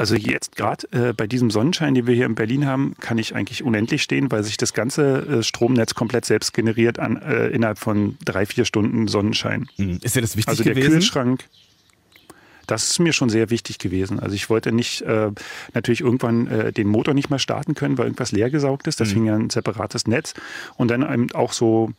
Also 0.00 0.16
jetzt 0.16 0.56
gerade 0.56 0.86
äh, 0.92 1.12
bei 1.12 1.26
diesem 1.26 1.50
Sonnenschein, 1.50 1.94
den 1.94 2.06
wir 2.06 2.14
hier 2.14 2.24
in 2.24 2.34
Berlin 2.34 2.64
haben, 2.64 2.94
kann 3.00 3.18
ich 3.18 3.34
eigentlich 3.34 3.62
unendlich 3.62 4.02
stehen, 4.02 4.32
weil 4.32 4.42
sich 4.42 4.56
das 4.56 4.72
ganze 4.72 5.18
äh, 5.26 5.42
Stromnetz 5.42 5.94
komplett 5.94 6.24
selbst 6.24 6.54
generiert 6.54 6.98
an, 6.98 7.20
äh, 7.20 7.48
innerhalb 7.48 7.78
von 7.78 8.16
drei, 8.24 8.46
vier 8.46 8.64
Stunden 8.64 9.08
Sonnenschein. 9.08 9.68
Hm. 9.76 9.98
Ist 10.00 10.16
dir 10.16 10.22
das 10.22 10.38
wichtig 10.38 10.48
also 10.48 10.64
der 10.64 10.72
gewesen? 10.72 10.92
Kühlschrank. 10.92 11.44
Das 12.66 12.88
ist 12.88 12.98
mir 12.98 13.12
schon 13.12 13.28
sehr 13.28 13.50
wichtig 13.50 13.78
gewesen. 13.78 14.20
Also 14.20 14.34
ich 14.34 14.48
wollte 14.48 14.72
nicht 14.72 15.02
äh, 15.02 15.32
natürlich 15.74 16.00
irgendwann 16.00 16.46
äh, 16.46 16.72
den 16.72 16.88
Motor 16.88 17.12
nicht 17.12 17.28
mehr 17.28 17.38
starten 17.38 17.74
können, 17.74 17.98
weil 17.98 18.06
irgendwas 18.06 18.32
leer 18.32 18.48
gesaugt 18.48 18.86
ist. 18.86 19.00
Deswegen 19.00 19.26
ja 19.26 19.34
ein 19.34 19.50
separates 19.50 20.06
Netz. 20.06 20.32
Und 20.76 20.90
dann 20.90 21.02
eben 21.02 21.30
auch 21.32 21.52
so 21.52 21.90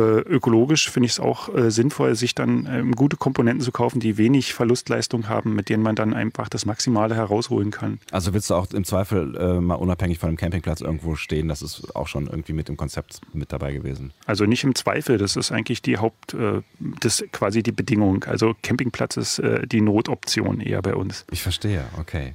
ökologisch 0.00 0.90
finde 0.90 1.06
ich 1.06 1.12
es 1.12 1.20
auch 1.20 1.54
äh, 1.54 1.70
sinnvoll, 1.70 2.14
sich 2.14 2.34
dann 2.34 2.66
ähm, 2.70 2.92
gute 2.92 3.16
Komponenten 3.16 3.60
zu 3.60 3.72
kaufen, 3.72 4.00
die 4.00 4.18
wenig 4.18 4.52
Verlustleistung 4.52 5.28
haben, 5.28 5.54
mit 5.54 5.68
denen 5.68 5.82
man 5.82 5.94
dann 5.94 6.14
einfach 6.14 6.48
das 6.48 6.66
Maximale 6.66 7.14
herausholen 7.14 7.70
kann. 7.70 7.98
Also 8.10 8.34
willst 8.34 8.50
du 8.50 8.54
auch 8.54 8.70
im 8.72 8.84
Zweifel 8.84 9.36
äh, 9.36 9.60
mal 9.60 9.76
unabhängig 9.76 10.18
von 10.18 10.30
dem 10.30 10.36
Campingplatz 10.36 10.80
irgendwo 10.80 11.14
stehen? 11.14 11.48
Das 11.48 11.62
ist 11.62 11.94
auch 11.94 12.08
schon 12.08 12.26
irgendwie 12.26 12.52
mit 12.52 12.68
dem 12.68 12.76
Konzept 12.76 13.20
mit 13.32 13.52
dabei 13.52 13.72
gewesen. 13.72 14.12
Also 14.26 14.44
nicht 14.46 14.64
im 14.64 14.74
Zweifel, 14.74 15.18
das 15.18 15.36
ist 15.36 15.52
eigentlich 15.52 15.80
die 15.80 15.98
Haupt, 15.98 16.34
äh, 16.34 16.62
das 17.00 17.24
quasi 17.32 17.62
die 17.62 17.72
Bedingung. 17.72 18.24
Also 18.24 18.54
Campingplatz 18.62 19.16
ist 19.16 19.38
äh, 19.38 19.66
die 19.66 19.80
Notoption 19.80 20.60
eher 20.60 20.82
bei 20.82 20.94
uns. 20.94 21.24
Ich 21.30 21.42
verstehe, 21.42 21.84
okay. 21.98 22.34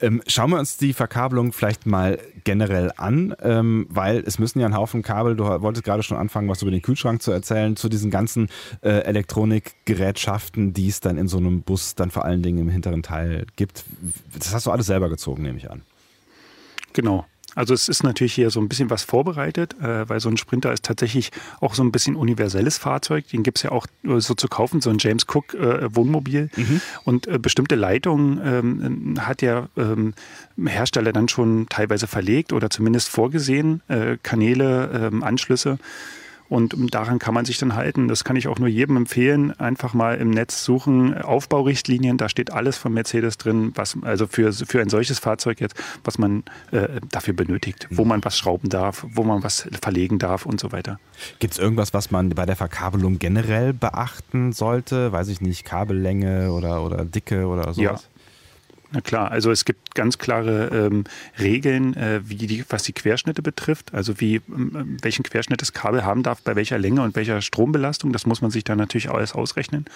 Ähm, 0.00 0.22
schauen 0.26 0.50
wir 0.50 0.58
uns 0.58 0.76
die 0.76 0.92
Verkabelung 0.92 1.52
vielleicht 1.52 1.86
mal 1.86 2.18
generell 2.44 2.92
an, 2.96 3.34
ähm, 3.42 3.86
weil 3.90 4.18
es 4.26 4.38
müssen 4.38 4.60
ja 4.60 4.66
ein 4.66 4.76
Haufen 4.76 5.02
Kabel, 5.02 5.36
du 5.36 5.44
wolltest 5.44 5.84
gerade 5.84 6.02
schon 6.02 6.16
anfangen, 6.16 6.48
was 6.48 6.62
über 6.62 6.70
den 6.70 6.82
Kühlschrank 6.82 6.95
zu 6.96 7.32
erzählen, 7.32 7.76
zu 7.76 7.88
diesen 7.88 8.10
ganzen 8.10 8.48
äh, 8.82 8.90
Elektronikgerätschaften, 9.00 10.72
die 10.72 10.88
es 10.88 11.00
dann 11.00 11.18
in 11.18 11.28
so 11.28 11.38
einem 11.38 11.62
Bus 11.62 11.94
dann 11.94 12.10
vor 12.10 12.24
allen 12.24 12.42
Dingen 12.42 12.58
im 12.58 12.68
hinteren 12.68 13.02
Teil 13.02 13.46
gibt. 13.56 13.84
Das 14.38 14.54
hast 14.54 14.66
du 14.66 14.70
alles 14.70 14.86
selber 14.86 15.08
gezogen, 15.08 15.42
nehme 15.42 15.58
ich 15.58 15.70
an. 15.70 15.82
Genau. 16.92 17.26
Also 17.56 17.72
es 17.72 17.88
ist 17.88 18.04
natürlich 18.04 18.34
hier 18.34 18.50
so 18.50 18.60
ein 18.60 18.68
bisschen 18.68 18.90
was 18.90 19.02
vorbereitet, 19.02 19.74
äh, 19.80 20.06
weil 20.08 20.20
so 20.20 20.28
ein 20.28 20.36
Sprinter 20.36 20.72
ist 20.74 20.84
tatsächlich 20.84 21.30
auch 21.60 21.74
so 21.74 21.82
ein 21.82 21.90
bisschen 21.90 22.14
universelles 22.14 22.76
Fahrzeug. 22.76 23.26
Den 23.28 23.42
gibt 23.42 23.58
es 23.58 23.62
ja 23.62 23.72
auch 23.72 23.86
äh, 24.04 24.20
so 24.20 24.34
zu 24.34 24.46
kaufen, 24.46 24.82
so 24.82 24.90
ein 24.90 24.98
James 25.00 25.24
Cook 25.26 25.54
äh, 25.54 25.94
Wohnmobil. 25.94 26.50
Mhm. 26.54 26.80
Und 27.04 27.26
äh, 27.26 27.38
bestimmte 27.38 27.74
Leitungen 27.74 28.40
ähm, 28.44 29.26
hat 29.26 29.40
der 29.40 29.70
ähm, 29.78 30.12
Hersteller 30.62 31.14
dann 31.14 31.28
schon 31.28 31.66
teilweise 31.70 32.06
verlegt 32.06 32.52
oder 32.52 32.68
zumindest 32.68 33.08
vorgesehen, 33.08 33.80
äh, 33.88 34.18
Kanäle, 34.22 35.10
ähm, 35.10 35.22
Anschlüsse. 35.22 35.78
Und 36.48 36.74
daran 36.94 37.18
kann 37.18 37.34
man 37.34 37.44
sich 37.44 37.58
dann 37.58 37.74
halten. 37.74 38.08
Das 38.08 38.24
kann 38.24 38.36
ich 38.36 38.48
auch 38.48 38.58
nur 38.58 38.68
jedem 38.68 38.96
empfehlen. 38.96 39.58
Einfach 39.58 39.94
mal 39.94 40.16
im 40.16 40.30
Netz 40.30 40.64
suchen, 40.64 41.16
Aufbaurichtlinien, 41.20 42.18
da 42.18 42.28
steht 42.28 42.52
alles 42.52 42.76
von 42.76 42.92
Mercedes 42.92 43.36
drin, 43.38 43.72
was, 43.74 43.96
also 44.02 44.26
für, 44.26 44.52
für 44.52 44.80
ein 44.80 44.88
solches 44.88 45.18
Fahrzeug 45.18 45.60
jetzt, 45.60 45.74
was 46.04 46.18
man 46.18 46.44
äh, 46.70 47.00
dafür 47.10 47.34
benötigt, 47.34 47.88
wo 47.90 48.04
man 48.04 48.24
was 48.24 48.38
schrauben 48.38 48.68
darf, 48.68 49.04
wo 49.08 49.24
man 49.24 49.42
was 49.42 49.68
verlegen 49.80 50.18
darf 50.18 50.46
und 50.46 50.60
so 50.60 50.72
weiter. 50.72 50.98
Gibt 51.38 51.54
es 51.54 51.58
irgendwas, 51.58 51.94
was 51.94 52.10
man 52.10 52.30
bei 52.30 52.46
der 52.46 52.56
Verkabelung 52.56 53.18
generell 53.18 53.72
beachten 53.72 54.52
sollte? 54.52 55.12
Weiß 55.12 55.28
ich 55.28 55.40
nicht, 55.40 55.64
Kabellänge 55.64 56.52
oder, 56.52 56.82
oder 56.84 57.04
Dicke 57.04 57.46
oder 57.46 57.74
sowas? 57.74 57.76
Ja. 57.76 58.15
Na 58.92 59.00
klar, 59.00 59.32
also 59.32 59.50
es 59.50 59.64
gibt 59.64 59.94
ganz 59.94 60.18
klare 60.18 60.68
ähm, 60.72 61.04
Regeln, 61.38 61.96
äh, 61.96 62.20
wie 62.24 62.36
die, 62.36 62.64
was 62.68 62.84
die 62.84 62.92
Querschnitte 62.92 63.42
betrifft, 63.42 63.92
also 63.92 64.20
wie 64.20 64.36
ähm, 64.36 64.96
welchen 65.02 65.24
Querschnitt 65.24 65.60
das 65.60 65.72
Kabel 65.72 66.04
haben 66.04 66.22
darf, 66.22 66.42
bei 66.42 66.54
welcher 66.54 66.78
Länge 66.78 67.02
und 67.02 67.16
welcher 67.16 67.40
Strombelastung. 67.42 68.12
Das 68.12 68.26
muss 68.26 68.42
man 68.42 68.50
sich 68.50 68.64
dann 68.64 68.78
natürlich 68.78 69.10
alles 69.10 69.32
ausrechnen. 69.32 69.86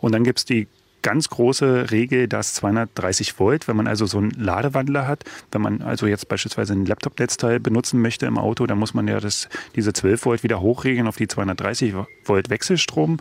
Und 0.00 0.12
dann 0.12 0.22
gibt 0.22 0.38
es 0.38 0.44
die 0.44 0.68
ganz 1.02 1.28
große 1.28 1.90
Regel, 1.90 2.28
dass 2.28 2.54
230 2.54 3.38
Volt, 3.38 3.68
wenn 3.68 3.76
man 3.76 3.86
also 3.86 4.06
so 4.06 4.18
einen 4.18 4.30
Ladewandler 4.30 5.06
hat, 5.06 5.24
wenn 5.52 5.62
man 5.62 5.82
also 5.82 6.06
jetzt 6.06 6.28
beispielsweise 6.28 6.72
ein 6.72 6.86
Laptop-Netzteil 6.86 7.60
benutzen 7.60 8.00
möchte 8.00 8.26
im 8.26 8.38
Auto, 8.38 8.66
dann 8.66 8.78
muss 8.78 8.94
man 8.94 9.08
ja 9.08 9.20
das, 9.20 9.48
diese 9.76 9.92
12 9.92 10.24
Volt 10.24 10.42
wieder 10.42 10.60
hochregeln 10.60 11.06
auf 11.06 11.16
die 11.16 11.28
230 11.28 11.94
Volt 12.24 12.50
Wechselstrom. 12.50 13.18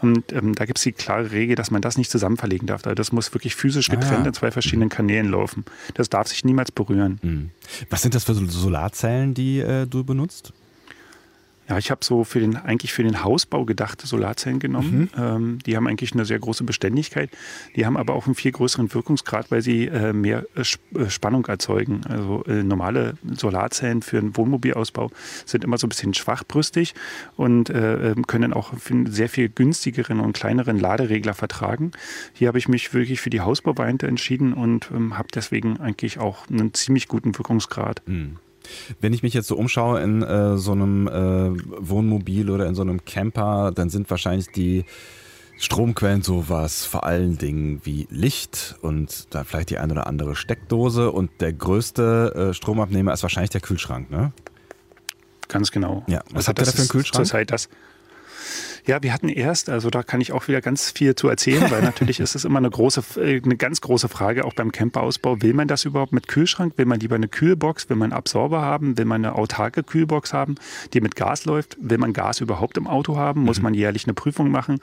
Und 0.00 0.32
ähm, 0.32 0.54
da 0.54 0.64
gibt 0.64 0.78
es 0.78 0.84
die 0.84 0.92
klare 0.92 1.30
Regel, 1.30 1.56
dass 1.56 1.70
man 1.70 1.82
das 1.82 1.98
nicht 1.98 2.10
zusammen 2.10 2.36
verlegen 2.36 2.66
darf. 2.66 2.84
Also 2.84 2.94
das 2.94 3.12
muss 3.12 3.32
wirklich 3.34 3.54
physisch 3.54 3.88
getrennt 3.88 4.24
ah. 4.24 4.28
in 4.28 4.34
zwei 4.34 4.50
verschiedenen 4.50 4.88
Kanälen 4.88 5.30
laufen. 5.30 5.64
Das 5.94 6.08
darf 6.08 6.28
sich 6.28 6.44
niemals 6.44 6.72
berühren. 6.72 7.18
Hm. 7.22 7.50
Was 7.90 8.02
sind 8.02 8.14
das 8.14 8.24
für 8.24 8.34
Solarzellen, 8.34 9.34
die 9.34 9.60
äh, 9.60 9.86
du 9.86 10.04
benutzt? 10.04 10.52
Ja, 11.68 11.76
ich 11.76 11.90
habe 11.90 12.02
so 12.02 12.24
für 12.24 12.40
den, 12.40 12.56
eigentlich 12.56 12.92
für 12.94 13.02
den 13.02 13.22
Hausbau 13.22 13.66
gedachte 13.66 14.06
Solarzellen 14.06 14.58
genommen. 14.58 15.10
Mhm. 15.14 15.22
Ähm, 15.22 15.58
die 15.66 15.76
haben 15.76 15.86
eigentlich 15.86 16.14
eine 16.14 16.24
sehr 16.24 16.38
große 16.38 16.64
Beständigkeit. 16.64 17.30
Die 17.76 17.84
haben 17.84 17.98
aber 17.98 18.14
auch 18.14 18.26
einen 18.26 18.34
viel 18.34 18.52
größeren 18.52 18.94
Wirkungsgrad, 18.94 19.50
weil 19.50 19.60
sie 19.60 19.86
äh, 19.86 20.14
mehr 20.14 20.46
äh, 20.54 20.62
äh 20.98 21.10
Spannung 21.10 21.44
erzeugen. 21.46 22.00
Also 22.08 22.42
äh, 22.46 22.62
normale 22.62 23.14
Solarzellen 23.36 24.00
für 24.00 24.18
einen 24.18 24.36
Wohnmobilausbau 24.36 25.10
sind 25.44 25.62
immer 25.62 25.76
so 25.76 25.86
ein 25.86 25.90
bisschen 25.90 26.14
schwachbrüstig 26.14 26.94
und 27.36 27.68
äh, 27.68 28.12
ähm, 28.12 28.26
können 28.26 28.54
auch 28.54 28.72
einen 28.88 29.06
sehr 29.06 29.28
viel 29.28 29.50
günstigeren 29.50 30.20
und 30.20 30.32
kleineren 30.32 30.78
Laderegler 30.78 31.34
vertragen. 31.34 31.92
Hier 32.32 32.48
habe 32.48 32.58
ich 32.58 32.68
mich 32.68 32.94
wirklich 32.94 33.20
für 33.20 33.30
die 33.30 33.42
Hausbauvariante 33.42 34.06
entschieden 34.06 34.54
und 34.54 34.90
ähm, 34.94 35.18
habe 35.18 35.28
deswegen 35.34 35.80
eigentlich 35.80 36.18
auch 36.18 36.48
einen 36.48 36.72
ziemlich 36.72 37.08
guten 37.08 37.36
Wirkungsgrad. 37.36 38.02
Mhm. 38.06 38.38
Wenn 39.00 39.12
ich 39.12 39.22
mich 39.22 39.34
jetzt 39.34 39.48
so 39.48 39.56
umschaue 39.56 40.00
in 40.00 40.22
äh, 40.22 40.56
so 40.56 40.72
einem 40.72 41.08
äh, 41.08 41.50
Wohnmobil 41.78 42.50
oder 42.50 42.66
in 42.66 42.74
so 42.74 42.82
einem 42.82 43.04
Camper, 43.04 43.72
dann 43.74 43.90
sind 43.90 44.10
wahrscheinlich 44.10 44.48
die 44.48 44.84
Stromquellen 45.58 46.22
sowas 46.22 46.84
vor 46.84 47.04
allen 47.04 47.36
Dingen 47.36 47.80
wie 47.82 48.06
Licht 48.10 48.76
und 48.80 49.26
da 49.30 49.42
vielleicht 49.42 49.70
die 49.70 49.78
eine 49.78 49.92
oder 49.92 50.06
andere 50.06 50.36
Steckdose 50.36 51.10
und 51.10 51.30
der 51.40 51.52
größte 51.52 52.50
äh, 52.50 52.54
Stromabnehmer 52.54 53.12
ist 53.12 53.22
wahrscheinlich 53.22 53.50
der 53.50 53.60
Kühlschrank, 53.60 54.10
ne? 54.10 54.32
Ganz 55.48 55.72
genau. 55.72 56.04
Ja, 56.06 56.22
was 56.30 56.46
habt 56.46 56.60
ihr 56.60 56.64
da 56.64 56.70
für 56.70 56.78
einen 56.78 56.88
Kühlschrank? 56.88 57.26
Zurzeit 57.26 57.50
das. 57.50 57.68
Ja, 58.86 59.02
wir 59.02 59.12
hatten 59.12 59.28
erst, 59.28 59.68
also 59.68 59.90
da 59.90 60.02
kann 60.02 60.20
ich 60.20 60.32
auch 60.32 60.48
wieder 60.48 60.60
ganz 60.60 60.90
viel 60.90 61.14
zu 61.14 61.28
erzählen, 61.28 61.70
weil 61.70 61.82
natürlich 61.82 62.20
ist 62.20 62.34
es 62.34 62.44
immer 62.44 62.58
eine 62.58 62.70
große, 62.70 63.20
äh, 63.20 63.40
eine 63.42 63.56
ganz 63.56 63.80
große 63.80 64.08
Frage, 64.08 64.44
auch 64.44 64.54
beim 64.54 64.72
Camperausbau. 64.72 65.42
Will 65.42 65.54
man 65.54 65.68
das 65.68 65.84
überhaupt 65.84 66.12
mit 66.12 66.28
Kühlschrank? 66.28 66.74
Will 66.76 66.86
man 66.86 67.00
lieber 67.00 67.16
eine 67.16 67.28
Kühlbox? 67.28 67.88
Will 67.88 67.96
man 67.96 68.12
einen 68.12 68.18
Absorber 68.18 68.62
haben? 68.62 68.96
Will 68.98 69.04
man 69.04 69.24
eine 69.24 69.34
autarke 69.34 69.82
Kühlbox 69.82 70.32
haben, 70.32 70.56
die 70.92 71.00
mit 71.00 71.16
Gas 71.16 71.44
läuft? 71.44 71.76
Will 71.80 71.98
man 71.98 72.12
Gas 72.12 72.40
überhaupt 72.40 72.76
im 72.76 72.86
Auto 72.86 73.16
haben? 73.16 73.42
Muss 73.42 73.58
mhm. 73.58 73.64
man 73.64 73.74
jährlich 73.74 74.04
eine 74.04 74.14
Prüfung 74.14 74.50
machen? 74.50 74.80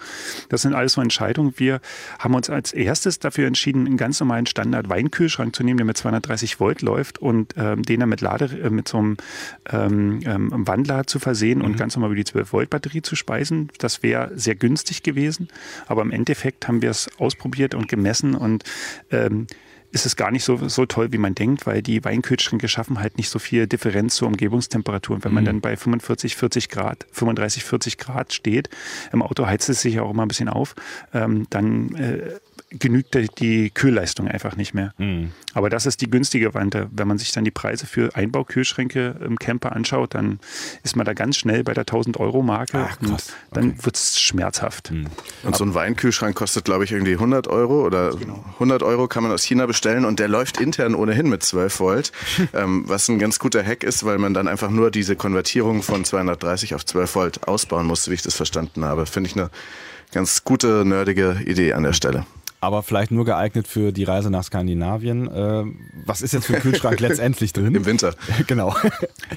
Das 0.49 0.61
sind 0.61 0.73
alles 0.73 0.93
so 0.93 1.01
Entscheidungen. 1.01 1.53
Wir 1.57 1.81
haben 2.19 2.35
uns 2.35 2.49
als 2.49 2.73
erstes 2.73 3.19
dafür 3.19 3.47
entschieden, 3.47 3.85
einen 3.85 3.97
ganz 3.97 4.19
normalen 4.19 4.45
Standard 4.45 4.89
Weinkühlschrank 4.89 5.55
zu 5.55 5.63
nehmen, 5.63 5.77
der 5.77 5.85
mit 5.85 5.97
230 5.97 6.59
Volt 6.59 6.81
läuft 6.81 7.19
und 7.19 7.53
ähm, 7.57 7.83
den 7.83 7.99
dann 7.99 8.09
mit 8.09 8.21
Lade, 8.21 8.45
äh, 8.45 8.69
mit 8.69 8.87
so 8.87 8.97
einem 8.97 9.17
ähm, 9.71 10.19
ähm, 10.25 10.67
Wandler 10.67 11.07
zu 11.07 11.19
versehen 11.19 11.59
mhm. 11.59 11.65
und 11.65 11.77
ganz 11.77 11.95
normal 11.95 12.11
über 12.11 12.17
die 12.17 12.25
12 12.25 12.53
Volt 12.53 12.69
Batterie 12.69 13.01
zu 13.01 13.15
speisen. 13.15 13.69
Das 13.85 14.01
wäre 14.01 14.31
sehr 14.33 14.55
günstig 14.55 15.03
gewesen. 15.03 15.47
Aber 15.85 16.01
im 16.01 16.09
Endeffekt 16.09 16.67
haben 16.67 16.81
wir 16.81 16.89
es 16.89 17.07
ausprobiert 17.19 17.75
und 17.75 17.87
gemessen 17.87 18.33
und 18.33 18.63
ähm, 19.11 19.45
ist 19.91 20.07
es 20.07 20.15
gar 20.15 20.31
nicht 20.31 20.43
so, 20.43 20.67
so 20.67 20.87
toll, 20.87 21.13
wie 21.13 21.19
man 21.19 21.35
denkt, 21.35 21.67
weil 21.67 21.83
die 21.83 22.03
Weinkühlschränke 22.03 22.67
schaffen 22.67 22.99
halt 22.99 23.17
nicht 23.17 23.29
so 23.29 23.37
viel 23.37 23.67
Differenz 23.67 24.15
zur 24.15 24.27
Umgebungstemperatur. 24.27 25.17
Und 25.17 25.23
wenn 25.23 25.33
man 25.35 25.43
mhm. 25.43 25.47
dann 25.47 25.61
bei 25.61 25.77
45, 25.77 26.35
40 26.35 26.69
Grad, 26.69 27.05
35, 27.11 27.63
40 27.63 27.97
Grad 27.99 28.33
steht, 28.33 28.69
im 29.13 29.21
Auto 29.21 29.45
heizt 29.45 29.69
es 29.69 29.81
sich 29.81 29.99
auch 29.99 30.09
immer 30.09 30.25
ein 30.25 30.27
bisschen 30.27 30.49
auf, 30.49 30.73
ähm, 31.13 31.45
dann 31.51 31.93
äh, 31.95 32.31
genügt 32.71 33.15
die 33.39 33.69
Kühlleistung 33.69 34.27
einfach 34.27 34.55
nicht 34.55 34.73
mehr. 34.73 34.93
Mhm. 34.97 35.31
Aber 35.53 35.69
das 35.69 35.85
ist 35.85 36.01
die 36.01 36.09
günstige 36.09 36.53
Wante. 36.53 36.87
Wenn 36.91 37.07
man 37.07 37.17
sich 37.17 37.31
dann 37.31 37.43
die 37.43 37.51
Preise 37.51 37.85
für 37.85 38.15
Einbaukühlschränke 38.15 39.15
im 39.23 39.37
Camper 39.37 39.73
anschaut, 39.75 40.15
dann 40.15 40.39
ist 40.83 40.95
man 40.95 41.05
da 41.05 41.13
ganz 41.13 41.37
schnell 41.37 41.63
bei 41.63 41.73
der 41.73 41.85
1000-Euro-Marke 41.85 42.89
und 43.01 43.23
dann 43.51 43.69
okay. 43.69 43.77
wird 43.83 43.95
es 43.95 44.19
schmerzhaft. 44.19 44.91
Mhm. 44.91 45.07
Und 45.43 45.55
so 45.55 45.63
ein 45.63 45.73
Weinkühlschrank 45.73 46.35
kostet, 46.35 46.65
glaube 46.65 46.83
ich, 46.83 46.91
irgendwie 46.91 47.13
100 47.13 47.47
Euro 47.47 47.85
oder 47.85 48.15
genau. 48.15 48.43
100 48.55 48.83
Euro 48.83 49.07
kann 49.07 49.23
man 49.23 49.31
aus 49.31 49.43
China 49.43 49.65
bestellen 49.65 50.03
und 50.03 50.19
der 50.19 50.27
läuft 50.27 50.59
intern 50.59 50.95
ohnehin 50.95 51.29
mit 51.29 51.43
12 51.43 51.79
Volt, 51.79 52.11
ähm, 52.53 52.83
was 52.87 53.07
ein 53.07 53.19
ganz 53.19 53.39
guter 53.39 53.63
Hack 53.63 53.83
ist, 53.83 54.05
weil 54.05 54.17
man 54.17 54.33
dann 54.33 54.47
einfach 54.47 54.69
nur 54.69 54.91
diese 54.91 55.15
Konvertierung 55.15 55.83
von 55.83 56.03
230 56.03 56.75
auf 56.75 56.85
12 56.85 57.15
Volt 57.15 57.47
ausbauen 57.47 57.85
muss, 57.85 58.09
wie 58.09 58.15
ich 58.15 58.23
das 58.23 58.35
verstanden 58.35 58.83
habe. 58.83 59.05
Finde 59.05 59.29
ich 59.29 59.35
eine 59.35 59.49
ganz 60.11 60.43
gute, 60.43 60.83
nerdige 60.85 61.41
Idee 61.45 61.73
an 61.73 61.83
der 61.83 61.93
Stelle. 61.93 62.25
Aber 62.65 62.83
vielleicht 62.83 63.11
nur 63.11 63.25
geeignet 63.25 63.67
für 63.67 63.91
die 63.91 64.03
Reise 64.03 64.29
nach 64.29 64.43
Skandinavien. 64.43 65.27
Äh, 65.27 65.63
was 66.05 66.21
ist 66.21 66.33
jetzt 66.33 66.47
für 66.47 66.55
ein 66.55 66.61
Kühlschrank 66.61 66.99
letztendlich 66.99 67.53
drin? 67.53 67.75
Im 67.75 67.85
Winter. 67.85 68.15
genau. 68.47 68.75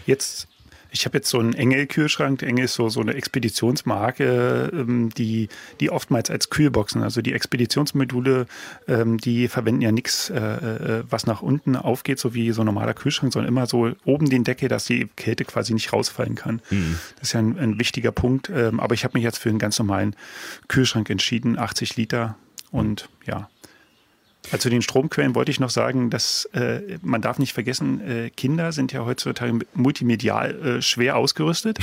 Jetzt 0.07 0.49
ich 0.91 1.05
habe 1.05 1.19
jetzt 1.19 1.29
so 1.29 1.39
einen 1.39 1.53
Engel-Kühlschrank. 1.55 2.43
Engel 2.43 2.65
ist 2.65 2.75
so, 2.75 2.89
so 2.89 3.01
eine 3.01 3.15
Expeditionsmarke, 3.15 4.71
ähm, 4.73 5.11
die, 5.11 5.49
die 5.81 5.91
oftmals 5.91 6.31
als 6.31 6.51
Kühlboxen, 6.51 7.03
also 7.03 7.21
die 7.21 7.35
Expeditionsmodule, 7.35 8.47
ähm, 8.87 9.19
die 9.19 9.49
verwenden 9.49 9.83
ja 9.83 9.93
nichts, 9.93 10.31
äh, 10.31 10.39
äh, 10.39 11.05
was 11.09 11.27
nach 11.27 11.43
unten 11.43 11.77
aufgeht, 11.77 12.19
so 12.19 12.35
wie 12.35 12.53
so 12.53 12.63
ein 12.63 12.67
normaler 12.67 12.95
Kühlschrank, 12.95 13.33
sondern 13.33 13.49
immer 13.49 13.67
so 13.67 13.93
oben 14.05 14.31
den 14.31 14.45
Deckel, 14.45 14.69
dass 14.69 14.87
die 14.87 15.09
Kälte 15.17 15.45
quasi 15.45 15.75
nicht 15.75 15.93
rausfallen 15.93 16.35
kann. 16.35 16.63
Mhm. 16.71 16.99
Das 17.17 17.29
ist 17.29 17.33
ja 17.35 17.41
ein, 17.41 17.59
ein 17.59 17.79
wichtiger 17.79 18.13
Punkt. 18.13 18.51
Ähm, 18.55 18.81
aber 18.81 18.95
ich 18.95 19.05
habe 19.05 19.17
mich 19.17 19.25
jetzt 19.25 19.39
für 19.39 19.51
einen 19.51 19.59
ganz 19.59 19.79
normalen 19.79 20.17
Kühlschrank 20.69 21.11
entschieden, 21.11 21.59
80 21.59 21.97
Liter. 21.97 22.37
Und 22.71 23.09
ja, 23.27 23.49
also 24.53 24.71
den 24.71 24.83
Stromquellen 24.83 25.35
wollte 25.35 25.51
ich 25.51 25.61
noch 25.61 25.71
sagen, 25.71 26.11
dass 26.11 26.47
äh, 26.53 26.99
man 27.03 27.21
darf 27.21 27.39
nicht 27.39 27.53
vergessen, 27.53 28.01
äh, 28.01 28.31
Kinder 28.31 28.73
sind 28.73 28.93
ja 28.93 29.05
heutzutage 29.05 29.59
multimedial 29.75 30.79
äh, 30.79 30.83
schwer 30.83 31.17
ausgerüstet. 31.17 31.79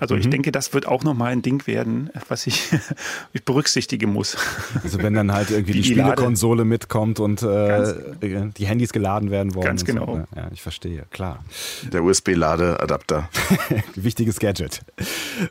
Also 0.00 0.14
mhm. 0.14 0.20
ich 0.20 0.30
denke, 0.30 0.52
das 0.52 0.72
wird 0.72 0.86
auch 0.86 1.02
nochmal 1.02 1.32
ein 1.32 1.42
Ding 1.42 1.66
werden, 1.66 2.10
was 2.28 2.46
ich, 2.46 2.70
ich 3.32 3.44
berücksichtigen 3.44 4.12
muss. 4.12 4.36
Also 4.82 5.02
wenn 5.02 5.14
dann 5.14 5.32
halt 5.32 5.50
irgendwie 5.50 5.72
die, 5.72 5.82
die 5.82 5.90
Spielekonsole 5.90 6.64
mitkommt 6.64 7.20
und 7.20 7.42
äh, 7.42 7.94
genau. 8.20 8.50
die 8.56 8.66
Handys 8.66 8.92
geladen 8.92 9.30
werden 9.30 9.54
wollen. 9.54 9.66
Ganz 9.66 9.84
genau. 9.84 10.06
So. 10.06 10.16
Ne? 10.18 10.28
Ja, 10.34 10.48
ich 10.52 10.62
verstehe, 10.62 11.04
klar. 11.10 11.44
Der 11.92 12.02
USB-Ladeadapter. 12.02 13.28
Wichtiges 13.96 14.38
Gadget. 14.38 14.80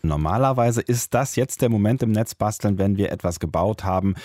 Normalerweise 0.01 0.81
ist 0.81 1.13
das 1.13 1.35
jetzt 1.35 1.61
der 1.61 1.69
Moment 1.69 2.01
im 2.01 2.11
Netz 2.11 2.33
basteln, 2.33 2.77
wenn 2.77 2.97
wir 2.97 3.11
etwas 3.11 3.39
gebaut 3.39 3.83
haben, 3.83 4.15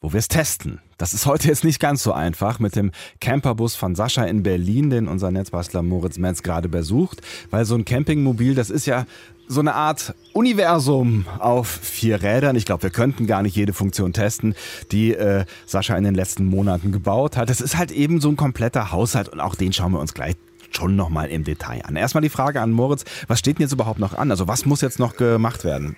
wo 0.00 0.12
wir 0.12 0.18
es 0.18 0.28
testen. 0.28 0.80
Das 0.98 1.14
ist 1.14 1.26
heute 1.26 1.48
jetzt 1.48 1.64
nicht 1.64 1.80
ganz 1.80 2.02
so 2.02 2.12
einfach 2.12 2.58
mit 2.58 2.76
dem 2.76 2.92
Camperbus 3.20 3.74
von 3.76 3.94
Sascha 3.94 4.24
in 4.24 4.42
Berlin, 4.42 4.90
den 4.90 5.08
unser 5.08 5.30
Netzbastler 5.30 5.82
Moritz 5.82 6.18
Metz 6.18 6.42
gerade 6.42 6.68
besucht, 6.68 7.22
weil 7.50 7.64
so 7.64 7.74
ein 7.74 7.84
Campingmobil, 7.84 8.54
das 8.54 8.70
ist 8.70 8.86
ja 8.86 9.06
so 9.48 9.60
eine 9.60 9.74
Art 9.74 10.14
Universum 10.32 11.24
auf 11.38 11.68
vier 11.68 12.22
Rädern. 12.22 12.56
Ich 12.56 12.64
glaube, 12.64 12.84
wir 12.84 12.90
könnten 12.90 13.26
gar 13.26 13.42
nicht 13.42 13.56
jede 13.56 13.72
Funktion 13.72 14.12
testen, 14.12 14.54
die 14.92 15.14
äh, 15.14 15.44
Sascha 15.66 15.96
in 15.96 16.04
den 16.04 16.14
letzten 16.14 16.46
Monaten 16.46 16.92
gebaut 16.92 17.36
hat. 17.36 17.48
Das 17.48 17.60
ist 17.60 17.76
halt 17.76 17.90
eben 17.90 18.20
so 18.20 18.28
ein 18.28 18.36
kompletter 18.36 18.90
Haushalt 18.92 19.28
und 19.28 19.40
auch 19.40 19.54
den 19.54 19.72
schauen 19.72 19.92
wir 19.92 20.00
uns 20.00 20.14
gleich 20.14 20.34
schon 20.72 20.96
nochmal 20.96 21.28
im 21.30 21.44
Detail 21.44 21.84
an. 21.84 21.96
Erstmal 21.96 22.22
die 22.22 22.28
Frage 22.28 22.60
an 22.60 22.72
Moritz, 22.72 23.04
was 23.28 23.38
steht 23.38 23.58
denn 23.58 23.62
jetzt 23.62 23.72
überhaupt 23.72 24.00
noch 24.00 24.14
an? 24.14 24.30
Also 24.30 24.48
was 24.48 24.66
muss 24.66 24.80
jetzt 24.80 24.98
noch 24.98 25.16
gemacht 25.16 25.64
werden? 25.64 25.96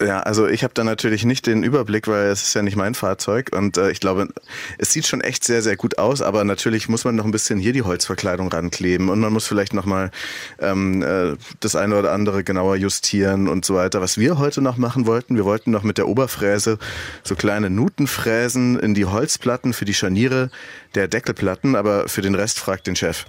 Ja, 0.00 0.20
also 0.20 0.48
ich 0.48 0.64
habe 0.64 0.74
da 0.74 0.82
natürlich 0.82 1.24
nicht 1.24 1.46
den 1.46 1.62
Überblick, 1.62 2.08
weil 2.08 2.26
es 2.26 2.42
ist 2.42 2.54
ja 2.54 2.62
nicht 2.62 2.76
mein 2.76 2.94
Fahrzeug 2.94 3.50
und 3.56 3.76
äh, 3.76 3.92
ich 3.92 4.00
glaube, 4.00 4.28
es 4.76 4.92
sieht 4.92 5.06
schon 5.06 5.20
echt 5.20 5.44
sehr, 5.44 5.62
sehr 5.62 5.76
gut 5.76 5.98
aus, 5.98 6.20
aber 6.20 6.42
natürlich 6.42 6.88
muss 6.88 7.04
man 7.04 7.14
noch 7.14 7.24
ein 7.24 7.30
bisschen 7.30 7.60
hier 7.60 7.72
die 7.72 7.82
Holzverkleidung 7.82 8.48
rankleben 8.48 9.08
und 9.08 9.20
man 9.20 9.32
muss 9.32 9.46
vielleicht 9.46 9.72
nochmal 9.72 10.10
ähm, 10.58 11.02
äh, 11.02 11.36
das 11.60 11.76
eine 11.76 11.96
oder 11.96 12.12
andere 12.12 12.42
genauer 12.42 12.74
justieren 12.74 13.48
und 13.48 13.64
so 13.64 13.76
weiter. 13.76 14.00
Was 14.00 14.18
wir 14.18 14.38
heute 14.38 14.62
noch 14.62 14.78
machen 14.78 15.06
wollten, 15.06 15.36
wir 15.36 15.44
wollten 15.44 15.70
noch 15.70 15.84
mit 15.84 15.96
der 15.96 16.08
Oberfräse 16.08 16.78
so 17.22 17.36
kleine 17.36 17.70
Nuten 17.70 18.08
fräsen 18.08 18.78
in 18.80 18.94
die 18.94 19.04
Holzplatten 19.04 19.72
für 19.72 19.84
die 19.84 19.94
Scharniere 19.94 20.50
der 20.96 21.08
Deckelplatten, 21.08 21.76
aber 21.76 22.08
für 22.08 22.22
den 22.22 22.34
Rest 22.34 22.58
fragt 22.58 22.86
den 22.86 22.96
Chef. 22.96 23.26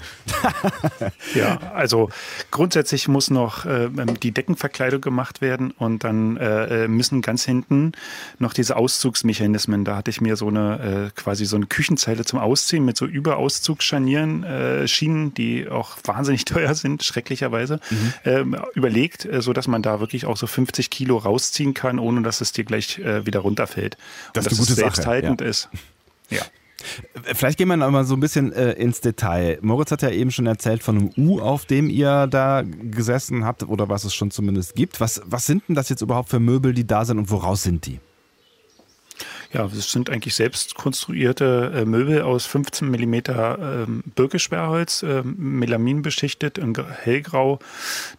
ja, 1.36 1.60
also 1.74 2.10
grundsätzlich 2.52 3.08
muss 3.08 3.30
noch 3.30 3.66
äh, 3.66 3.90
die 4.22 4.32
Deckenverkleidung 4.32 5.02
gemacht 5.02 5.42
werden 5.42 5.72
und 5.72 6.04
dann 6.04 6.38
äh, 6.38 6.55
äh, 6.64 6.88
müssen 6.88 7.22
ganz 7.22 7.44
hinten 7.44 7.92
noch 8.40 8.54
diese 8.54 8.76
Auszugsmechanismen. 8.76 9.86
Da 9.86 9.98
hatte 9.98 10.12
ich 10.12 10.22
mir 10.22 10.36
so 10.36 10.48
eine 10.48 11.12
äh, 11.14 11.20
quasi 11.20 11.46
so 11.46 11.56
eine 11.56 11.66
Küchenzeile 11.66 12.26
zum 12.26 12.40
Ausziehen 12.40 12.86
mit 12.86 12.98
so 12.98 13.06
Überauszugsscharnieren, 13.06 14.44
äh, 14.44 14.88
Schienen, 14.88 15.34
die 15.34 15.68
auch 15.70 15.98
wahnsinnig 16.04 16.46
teuer 16.46 16.76
sind, 16.76 17.04
schrecklicherweise, 17.04 17.80
mhm. 17.90 18.14
ähm, 18.26 18.58
überlegt, 18.74 19.26
äh, 19.26 19.42
so 19.42 19.54
dass 19.54 19.68
man 19.68 19.82
da 19.82 20.00
wirklich 20.00 20.26
auch 20.26 20.38
so 20.38 20.48
50 20.48 20.90
Kilo 20.90 21.18
rausziehen 21.18 21.74
kann, 21.74 22.00
ohne 22.00 22.22
dass 22.22 22.42
es 22.42 22.52
dir 22.52 22.64
gleich 22.64 23.00
äh, 23.00 23.26
wieder 23.26 23.42
runterfällt. 23.42 23.98
Das, 24.34 24.46
Und 24.46 24.52
dass 24.52 24.70
es 24.70 24.76
selbsthaltend 24.76 25.42
ja. 25.42 25.48
ist. 25.48 25.70
Ja. 26.30 26.42
Vielleicht 27.34 27.58
gehen 27.58 27.68
wir 27.68 27.78
noch 27.78 27.92
mal 27.92 28.06
so 28.06 28.16
ein 28.16 28.20
bisschen 28.20 28.52
äh, 28.54 28.74
ins 28.74 29.02
Detail. 29.02 29.60
Moritz 29.62 29.92
hat 29.92 30.02
ja 30.02 30.10
eben 30.10 30.32
schon 30.32 30.46
erzählt 30.46 30.84
von 30.84 30.98
einem 30.98 31.12
U, 31.18 31.40
auf 31.40 31.66
dem 31.66 31.90
ihr 31.90 32.28
da 32.28 32.64
gesessen 32.64 33.46
habt 33.46 33.64
oder 33.64 33.90
was 33.90 34.04
es 34.04 34.14
schon 34.14 34.32
zumindest 34.32 34.76
gibt. 34.76 35.00
Was, 35.00 35.22
was 35.26 35.46
sind 35.46 35.64
denn 35.68 35.76
das 35.76 35.90
jetzt 35.90 36.02
überhaupt 36.02 36.30
für 36.30 36.40
Möbel, 36.40 36.74
die 36.74 36.86
da 36.86 37.06
sind 37.06 37.18
und 37.18 37.30
woraus 37.30 37.64
sind 37.64 37.86
die? 37.86 38.00
Ja, 39.56 39.70
das 39.74 39.90
sind 39.90 40.10
eigentlich 40.10 40.36
selbst 40.36 40.76
konstruierte 40.76 41.72
äh, 41.74 41.86
Möbel 41.86 42.24
aus 42.24 42.46
15 42.46 42.90
mm 42.90 43.14
ähm, 43.14 44.04
Birkesperrholz, 44.16 45.04
äh, 45.04 45.24
Melamin 45.24 46.02
beschichtet 46.02 46.58
in 46.58 46.76
hellgrau. 46.76 47.60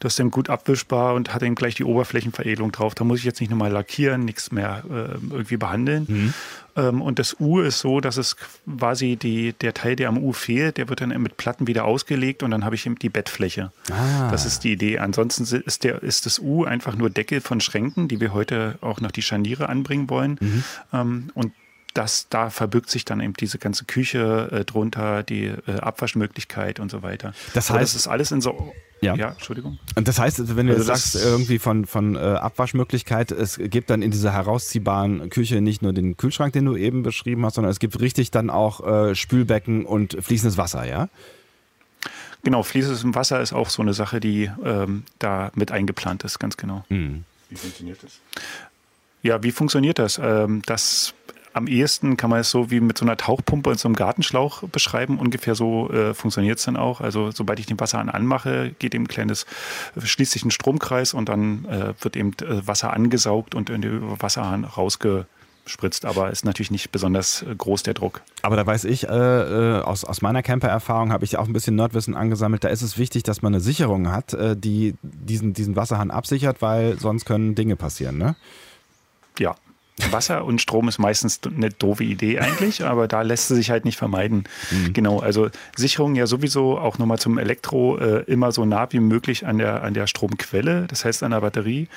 Das 0.01 0.15
ist 0.15 0.19
dann 0.19 0.31
gut 0.31 0.49
abwischbar 0.49 1.13
und 1.15 1.35
hat 1.35 1.43
dann 1.43 1.55
gleich 1.55 1.75
die 1.75 1.85
Oberflächenveredelung 1.85 2.73
drauf. 2.73 2.95
Da 2.95 3.05
muss 3.05 3.19
ich 3.19 3.25
jetzt 3.27 3.41
nicht 3.41 3.51
nochmal 3.51 3.71
lackieren, 3.71 4.25
nichts 4.25 4.51
mehr 4.51 4.83
äh, 4.89 5.35
irgendwie 5.35 5.59
behandeln. 5.59 6.07
Mhm. 6.09 6.35
Ähm, 6.77 7.03
und 7.03 7.19
das 7.19 7.37
U 7.41 7.61
ist 7.61 7.81
so, 7.81 8.01
dass 8.01 8.17
es 8.17 8.37
quasi 8.79 9.17
die, 9.17 9.53
der 9.55 9.75
Teil, 9.75 9.97
der 9.97 10.09
am 10.09 10.19
U 10.19 10.33
fehlt, 10.33 10.77
der 10.77 10.89
wird 10.89 11.01
dann 11.01 11.11
mit 11.23 11.37
Platten 11.37 11.67
wieder 11.67 11.85
ausgelegt 11.85 12.43
und 12.43 12.51
dann 12.51 12.65
habe 12.65 12.75
ich 12.75 12.89
die 13.03 13.09
Bettfläche. 13.09 13.73
Ah. 13.91 14.31
Das 14.31 14.47
ist 14.47 14.65
die 14.65 14.73
Idee. 14.73 14.99
Ansonsten 14.99 15.45
ist, 15.45 15.85
der, 15.85 16.03
ist 16.03 16.27
das 16.27 16.39
U 16.39 16.65
einfach 16.65 16.95
nur 16.95 17.11
Deckel 17.11 17.41
von 17.41 17.61
Schränken, 17.61 18.09
die 18.09 18.21
wir 18.21 18.33
heute 18.33 18.79
auch 18.81 19.01
noch 19.01 19.11
die 19.11 19.23
Scharniere 19.23 19.69
anbringen 19.69 20.09
wollen. 20.11 20.39
Mhm. 20.41 20.65
Ähm, 20.93 21.31
und 21.35 21.53
das, 21.95 22.29
da 22.29 22.51
verbirgt 22.51 22.91
sich 22.91 23.05
dann 23.05 23.21
eben 23.21 23.33
diese 23.35 23.59
ganze 23.59 23.87
Küche 23.87 24.51
äh, 24.53 24.65
drunter, 24.65 25.23
die 25.23 25.47
äh, 25.47 25.81
Abwaschmöglichkeit 25.81 26.79
und 26.79 26.91
so 26.91 27.03
weiter. 27.03 27.33
Das 27.55 27.71
heißt, 27.71 27.95
das 27.95 27.95
ist 27.95 28.07
alles 28.07 28.33
in 28.33 28.41
so 28.41 28.73
ja. 29.01 29.15
ja, 29.15 29.29
Entschuldigung. 29.31 29.79
Und 29.95 30.09
das 30.09 30.19
heißt, 30.19 30.57
wenn 30.57 30.67
du 30.67 30.73
also 30.73 30.85
sagst, 30.85 31.17
irgendwie 31.17 31.59
von, 31.59 31.87
von 31.87 32.17
äh, 32.17 32.19
Abwaschmöglichkeit, 32.19 33.31
es 33.31 33.59
gibt 33.59 33.91
dann 33.91 34.03
in 34.03 34.11
dieser 34.11 34.33
herausziehbaren 34.33 35.29
Küche 35.31 35.61
nicht 35.61 35.83
nur 35.83 35.93
den 35.93 36.17
Kühlschrank, 36.17 36.53
den 36.53 36.65
du 36.65 36.77
eben 36.77 37.03
beschrieben 37.03 37.45
hast, 37.45 37.55
sondern 37.55 37.71
es 37.71 37.79
gibt 37.79 38.01
richtig 38.01 38.31
dann 38.31 38.51
auch 38.51 38.87
äh, 38.87 39.15
Spülbecken 39.15 39.85
und 39.85 40.17
fließendes 40.21 40.57
Wasser, 40.57 40.87
ja? 40.87 41.09
Genau, 42.43 42.63
fließendes 42.63 43.05
Wasser 43.15 43.41
ist 43.41 43.53
auch 43.53 43.69
so 43.71 43.83
eine 43.83 43.93
Sache, 43.93 44.21
die 44.21 44.51
ähm, 44.65 45.03
da 45.19 45.51
mit 45.55 45.73
eingeplant 45.73 46.25
ist, 46.25 46.39
ganz 46.39 46.57
genau. 46.57 46.85
Mhm. 46.89 47.25
Wie 47.51 47.57
funktioniert 47.57 48.03
das? 48.03 48.21
Ja, 49.23 49.43
wie 49.43 49.51
funktioniert 49.51 49.99
das? 49.99 50.21
Ähm, 50.23 50.63
das 50.67 51.15
am 51.57 51.67
ehesten 51.67 52.19
kann 52.19 52.29
man 52.29 52.41
es 52.41 52.51
so 52.51 52.71
wie 52.71 52.81
mit 52.81 52.99
so 52.99 53.05
einer 53.05 53.17
Tauchpumpe 53.17 53.71
in 53.71 53.79
so 53.79 53.89
einem 53.89 53.97
Gartenschlauch 53.97 54.69
beschreiben. 54.69 55.19
Ungefähr 55.19 55.55
so 55.55 55.91
äh, 55.91 56.13
funktioniert 56.13 56.59
es 56.59 56.67
dann 56.67 56.77
auch. 56.77 57.01
Also 57.01 57.31
sobald 57.31 57.59
ich 57.59 57.65
den 57.65 57.81
Wasserhahn 57.81 58.11
anmache, 58.11 58.75
geht 58.79 58.95
eben 58.95 59.05
ein 59.05 59.09
kleines, 59.09 59.47
schließt 59.99 60.33
sich 60.33 60.45
ein 60.45 60.51
Stromkreis 60.51 61.15
und 61.15 61.31
dann 61.31 61.65
äh, 61.65 61.95
wird 62.01 62.15
eben 62.15 62.33
äh, 62.43 62.67
Wasser 62.67 62.93
angesaugt 62.93 63.55
und 63.55 63.71
in 63.71 63.81
den 63.81 64.21
Wasserhahn 64.21 64.65
rausgespritzt. 64.65 66.05
Aber 66.05 66.31
ist 66.31 66.45
natürlich 66.45 66.71
nicht 66.71 66.93
besonders 66.93 67.41
äh, 67.41 67.55
groß 67.57 67.85
der 67.85 67.95
Druck. 67.95 68.21
Aber 68.43 68.57
da 68.57 68.67
weiß 68.67 68.85
ich, 68.85 69.09
äh, 69.09 69.09
äh, 69.09 69.81
aus, 69.81 70.05
aus 70.05 70.21
meiner 70.21 70.43
Camper-Erfahrung 70.43 71.11
habe 71.11 71.25
ich 71.25 71.39
auch 71.39 71.47
ein 71.47 71.55
bisschen 71.55 71.75
Nordwissen 71.75 72.15
angesammelt, 72.15 72.65
da 72.65 72.69
ist 72.69 72.83
es 72.83 72.99
wichtig, 72.99 73.23
dass 73.23 73.41
man 73.41 73.55
eine 73.55 73.63
Sicherung 73.63 74.13
hat, 74.13 74.35
äh, 74.35 74.57
die 74.59 74.95
diesen, 75.03 75.55
diesen 75.55 75.75
Wasserhahn 75.75 76.11
absichert, 76.11 76.61
weil 76.61 76.99
sonst 76.99 77.25
können 77.25 77.55
Dinge 77.55 77.77
passieren, 77.77 78.19
ne? 78.19 78.37
Ja, 79.39 79.55
Wasser 80.11 80.45
und 80.45 80.61
Strom 80.61 80.89
ist 80.89 80.99
meistens 80.99 81.41
eine 81.45 81.71
doofe 81.71 82.05
Idee 82.05 82.39
eigentlich, 82.39 82.85
aber 82.85 83.09
da 83.09 83.23
lässt 83.23 83.51
es 83.51 83.57
sich 83.57 83.71
halt 83.71 83.85
nicht 83.85 83.97
vermeiden. 83.97 84.45
Mhm. 84.71 84.93
Genau, 84.93 85.21
also 85.21 85.49
Sicherung 85.75 86.15
ja 86.15 86.27
sowieso 86.27 86.79
auch 86.79 86.99
nochmal 86.99 87.19
zum 87.19 87.39
Elektro 87.39 87.97
äh, 87.97 88.23
immer 88.27 88.53
so 88.53 88.65
nah 88.65 88.87
wie 88.93 89.01
möglich 89.01 89.47
an 89.47 89.59
der, 89.59 89.83
an 89.83 89.95
der 89.95 90.07
Stromquelle, 90.07 90.87
das 90.89 91.05
heißt 91.05 91.23
an 91.23 91.31
der 91.31 91.41
Batterie. 91.41 91.89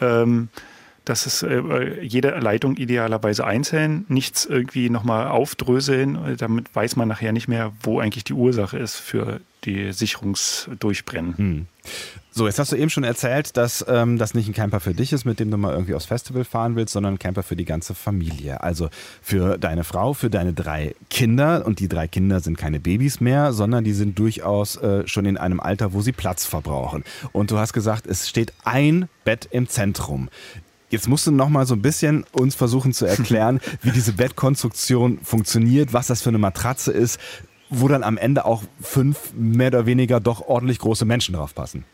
Ähm, 0.00 0.48
dass 1.04 1.24
es 1.24 1.42
äh, 1.42 2.02
jede 2.02 2.30
Leitung 2.38 2.76
idealerweise 2.76 3.46
einzeln, 3.46 4.04
nichts 4.08 4.44
irgendwie 4.44 4.90
nochmal 4.90 5.28
aufdröseln, 5.28 6.36
damit 6.36 6.74
weiß 6.74 6.96
man 6.96 7.08
nachher 7.08 7.32
nicht 7.32 7.48
mehr, 7.48 7.72
wo 7.82 7.98
eigentlich 7.98 8.24
die 8.24 8.34
Ursache 8.34 8.78
ist 8.78 8.96
für 8.96 9.40
die 9.64 9.92
Sicherungsdurchbrennen. 9.92 11.38
Hm. 11.38 11.66
So, 12.38 12.46
jetzt 12.46 12.60
hast 12.60 12.70
du 12.70 12.76
eben 12.76 12.88
schon 12.88 13.02
erzählt, 13.02 13.56
dass 13.56 13.84
ähm, 13.88 14.16
das 14.16 14.32
nicht 14.32 14.46
ein 14.46 14.54
Camper 14.54 14.78
für 14.78 14.94
dich 14.94 15.12
ist, 15.12 15.24
mit 15.24 15.40
dem 15.40 15.50
du 15.50 15.56
mal 15.56 15.72
irgendwie 15.72 15.96
aufs 15.96 16.04
Festival 16.04 16.44
fahren 16.44 16.76
willst, 16.76 16.92
sondern 16.92 17.14
ein 17.14 17.18
Camper 17.18 17.42
für 17.42 17.56
die 17.56 17.64
ganze 17.64 17.96
Familie. 17.96 18.62
Also 18.62 18.90
für 19.20 19.58
deine 19.58 19.82
Frau, 19.82 20.14
für 20.14 20.30
deine 20.30 20.52
drei 20.52 20.94
Kinder. 21.10 21.66
Und 21.66 21.80
die 21.80 21.88
drei 21.88 22.06
Kinder 22.06 22.38
sind 22.38 22.56
keine 22.56 22.78
Babys 22.78 23.18
mehr, 23.18 23.52
sondern 23.52 23.82
die 23.82 23.92
sind 23.92 24.20
durchaus 24.20 24.76
äh, 24.76 25.04
schon 25.08 25.26
in 25.26 25.36
einem 25.36 25.58
Alter, 25.58 25.92
wo 25.94 26.00
sie 26.00 26.12
Platz 26.12 26.44
verbrauchen. 26.44 27.02
Und 27.32 27.50
du 27.50 27.58
hast 27.58 27.72
gesagt, 27.72 28.06
es 28.06 28.28
steht 28.28 28.52
ein 28.62 29.08
Bett 29.24 29.48
im 29.50 29.68
Zentrum. 29.68 30.28
Jetzt 30.90 31.08
musst 31.08 31.26
du 31.26 31.32
noch 31.32 31.48
mal 31.48 31.66
so 31.66 31.74
ein 31.74 31.82
bisschen 31.82 32.24
uns 32.30 32.54
versuchen 32.54 32.92
zu 32.92 33.04
erklären, 33.04 33.58
wie 33.82 33.90
diese 33.90 34.12
Bettkonstruktion 34.12 35.18
funktioniert, 35.24 35.92
was 35.92 36.06
das 36.06 36.22
für 36.22 36.28
eine 36.28 36.38
Matratze 36.38 36.92
ist, 36.92 37.18
wo 37.68 37.88
dann 37.88 38.04
am 38.04 38.16
Ende 38.16 38.44
auch 38.44 38.62
fünf 38.80 39.32
mehr 39.34 39.70
oder 39.70 39.86
weniger 39.86 40.20
doch 40.20 40.42
ordentlich 40.46 40.78
große 40.78 41.04
Menschen 41.04 41.34
drauf 41.34 41.52
passen. 41.52 41.84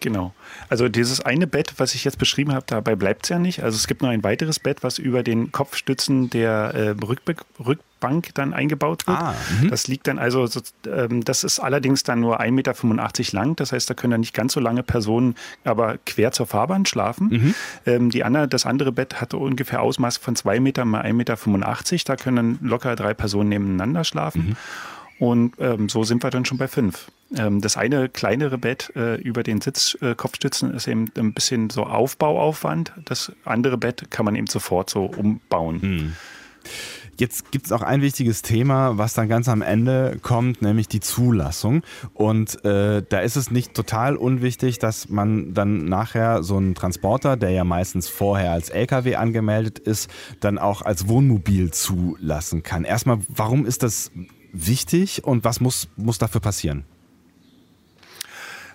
Genau. 0.00 0.34
Also 0.68 0.88
dieses 0.88 1.20
eine 1.20 1.46
Bett, 1.46 1.74
was 1.78 1.94
ich 1.94 2.04
jetzt 2.04 2.18
beschrieben 2.18 2.52
habe, 2.52 2.64
dabei 2.66 2.96
bleibt 2.96 3.24
es 3.24 3.30
ja 3.30 3.38
nicht. 3.38 3.62
Also 3.62 3.76
es 3.76 3.86
gibt 3.86 4.02
noch 4.02 4.10
ein 4.10 4.22
weiteres 4.22 4.58
Bett, 4.58 4.82
was 4.82 4.98
über 4.98 5.22
den 5.22 5.52
Kopfstützen 5.52 6.30
der 6.30 6.74
äh, 6.74 6.88
Rückbe 7.04 7.36
Rückbank 7.64 8.34
dann 8.34 8.52
eingebaut 8.52 9.06
wird. 9.06 9.18
Ah, 9.18 9.34
mhm. 9.60 9.70
das 9.70 9.88
liegt 9.88 10.06
dann 10.06 10.18
also, 10.18 10.48
ähm, 10.86 11.24
das 11.24 11.44
ist 11.44 11.60
allerdings 11.60 12.02
dann 12.02 12.20
nur 12.20 12.40
1,85 12.40 12.50
Meter 12.52 12.74
lang. 13.32 13.56
Das 13.56 13.72
heißt, 13.72 13.88
da 13.88 13.94
können 13.94 14.12
dann 14.12 14.20
nicht 14.20 14.34
ganz 14.34 14.52
so 14.52 14.60
lange 14.60 14.82
Personen 14.82 15.34
aber 15.64 15.98
quer 16.04 16.32
zur 16.32 16.46
Fahrbahn 16.46 16.84
schlafen. 16.84 17.28
Mhm. 17.28 17.54
Ähm, 17.86 18.10
die 18.10 18.22
andere, 18.22 18.48
das 18.48 18.66
andere 18.66 18.92
Bett 18.92 19.20
hat 19.20 19.34
ungefähr 19.34 19.80
Ausmaß 19.80 20.18
von 20.18 20.36
2 20.36 20.60
Meter 20.60 20.84
mal 20.84 21.02
1,85 21.02 21.12
Meter. 21.14 22.04
Da 22.06 22.16
können 22.16 22.36
dann 22.36 22.68
locker 22.68 22.96
drei 22.96 23.14
Personen 23.14 23.48
nebeneinander 23.48 24.04
schlafen. 24.04 24.48
Mhm. 24.50 24.56
Und 25.18 25.54
ähm, 25.58 25.88
so 25.88 26.04
sind 26.04 26.22
wir 26.22 26.30
dann 26.30 26.44
schon 26.44 26.58
bei 26.58 26.68
fünf. 26.68 27.10
Ähm, 27.34 27.60
das 27.60 27.76
eine 27.76 28.08
kleinere 28.08 28.58
Bett 28.58 28.92
äh, 28.94 29.16
über 29.16 29.42
den 29.42 29.60
Sitzkopfstützen 29.60 30.72
äh, 30.72 30.76
ist 30.76 30.86
eben 30.86 31.06
ein 31.16 31.32
bisschen 31.32 31.70
so 31.70 31.84
Aufbauaufwand. 31.84 32.92
Das 33.04 33.32
andere 33.44 33.78
Bett 33.78 34.10
kann 34.10 34.24
man 34.24 34.36
eben 34.36 34.46
sofort 34.46 34.90
so 34.90 35.04
umbauen. 35.04 35.82
Hm. 35.82 36.12
Jetzt 37.18 37.50
gibt 37.50 37.66
es 37.66 37.72
auch 37.72 37.80
ein 37.80 38.02
wichtiges 38.02 38.42
Thema, 38.42 38.98
was 38.98 39.14
dann 39.14 39.28
ganz 39.28 39.48
am 39.48 39.62
Ende 39.62 40.18
kommt, 40.20 40.60
nämlich 40.60 40.86
die 40.86 41.00
Zulassung. 41.00 41.82
Und 42.12 42.62
äh, 42.64 43.02
da 43.08 43.20
ist 43.20 43.36
es 43.36 43.50
nicht 43.50 43.72
total 43.72 44.16
unwichtig, 44.16 44.78
dass 44.78 45.08
man 45.08 45.54
dann 45.54 45.86
nachher 45.86 46.42
so 46.42 46.58
einen 46.58 46.74
Transporter, 46.74 47.38
der 47.38 47.50
ja 47.50 47.64
meistens 47.64 48.08
vorher 48.08 48.52
als 48.52 48.68
LKW 48.68 49.16
angemeldet 49.16 49.78
ist, 49.78 50.10
dann 50.40 50.58
auch 50.58 50.82
als 50.82 51.08
Wohnmobil 51.08 51.70
zulassen 51.70 52.62
kann. 52.62 52.84
Erstmal, 52.84 53.20
warum 53.28 53.64
ist 53.64 53.82
das 53.82 54.10
wichtig 54.56 55.24
und 55.24 55.44
was 55.44 55.60
muss, 55.60 55.88
muss 55.96 56.18
dafür 56.18 56.40
passieren? 56.40 56.84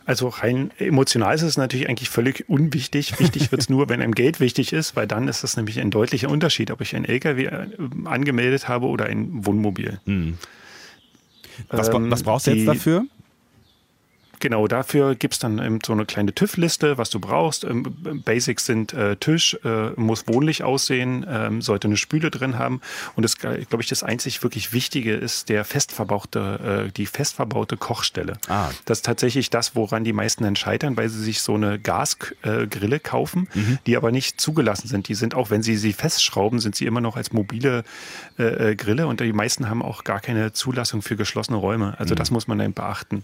Also 0.06 0.30
rein 0.30 0.72
emotional 0.78 1.36
ist 1.36 1.44
es 1.44 1.58
natürlich 1.58 1.88
eigentlich 1.88 2.10
völlig 2.10 2.50
unwichtig. 2.50 3.20
Wichtig 3.20 3.52
wird 3.52 3.62
es 3.62 3.70
nur, 3.70 3.88
wenn 3.88 4.02
einem 4.02 4.16
Geld 4.16 4.40
wichtig 4.40 4.74
ist, 4.74 4.96
weil 4.96 5.08
dann 5.08 5.28
ist 5.28 5.44
das 5.44 5.58
nämlich 5.58 5.80
ein 5.80 5.92
deutlicher 5.92 6.30
Unterschied, 6.30 6.72
ob 6.72 6.82
ich 6.82 6.96
ein 6.96 7.06
LKW 7.06 7.46
äh, 7.46 7.68
angemeldet 8.06 8.68
habe 8.68 8.88
oder 8.88 9.06
ein 9.06 9.46
Wohnmobil. 9.46 10.00
Hm. 10.06 10.38
Was, 11.70 11.90
ähm, 11.90 12.10
was 12.10 12.24
brauchst 12.24 12.48
du 12.48 12.52
jetzt 12.52 12.68
dafür? 12.68 13.06
Genau, 14.42 14.68
dafür 14.68 15.14
gibt 15.14 15.36
es 15.36 15.40
dann 15.40 15.80
so 15.86 15.94
eine 15.94 16.06
kleine 16.06 16.34
TÜV-Liste, 16.34 16.98
was 16.98 17.12
du 17.12 17.20
brauchst. 17.20 17.64
Ähm, 17.64 17.84
Basics 18.26 18.66
sind 18.66 18.92
äh, 18.92 19.16
Tisch, 19.16 19.56
äh, 19.64 19.92
muss 19.96 20.28
wohnlich 20.28 20.64
aussehen, 20.64 21.24
ähm, 21.30 21.62
sollte 21.62 21.88
eine 21.88 21.96
Spüle 21.96 22.32
drin 22.32 22.58
haben. 22.58 22.82
Und 23.16 23.22
das, 23.22 23.38
glaube 23.38 23.78
ich, 23.80 23.88
das 23.88 24.02
einzig 24.02 24.42
wirklich 24.42 24.74
Wichtige 24.74 25.14
ist 25.14 25.50
der 25.50 25.64
fest 25.64 25.92
verbaute, 25.92 26.88
äh, 26.88 26.92
die 26.92 27.06
fest 27.06 27.36
verbaute 27.36 27.78
Kochstelle. 27.78 28.34
Ah. 28.48 28.70
Das 28.86 29.00
ist 29.00 29.06
tatsächlich 29.06 29.52
das, 29.52 29.76
woran 29.76 30.04
die 30.04 30.12
meisten 30.12 30.44
dann 30.44 30.56
scheitern, 30.56 30.98
weil 30.98 31.10
sie 31.10 31.22
sich 31.24 31.42
so 31.42 31.54
eine 31.54 31.78
Gasgrille 31.78 33.00
kaufen, 33.00 33.48
mhm. 33.54 33.78
die 33.86 33.96
aber 33.96 34.12
nicht 34.12 34.42
zugelassen 34.42 34.88
sind. 34.88 35.08
Die 35.08 35.16
sind 35.16 35.36
auch, 35.36 35.52
wenn 35.52 35.62
sie 35.62 35.78
sie 35.78 35.94
festschrauben, 35.94 36.60
sind 36.60 36.76
sie 36.76 36.88
immer 36.88 37.02
noch 37.02 37.16
als 37.16 37.32
mobile 37.32 37.84
äh, 38.40 38.72
äh, 38.72 38.76
Grille 38.76 39.06
und 39.06 39.20
die 39.20 39.34
meisten 39.34 39.70
haben 39.70 39.84
auch 39.84 40.04
gar 40.04 40.20
keine 40.20 40.52
Zulassung 40.52 41.04
für 41.04 41.16
geschlossene 41.16 41.58
Räume. 41.58 41.94
Also 42.00 42.16
mhm. 42.16 42.18
das 42.18 42.32
muss 42.32 42.48
man 42.48 42.58
dann 42.58 42.74
beachten. 42.74 43.24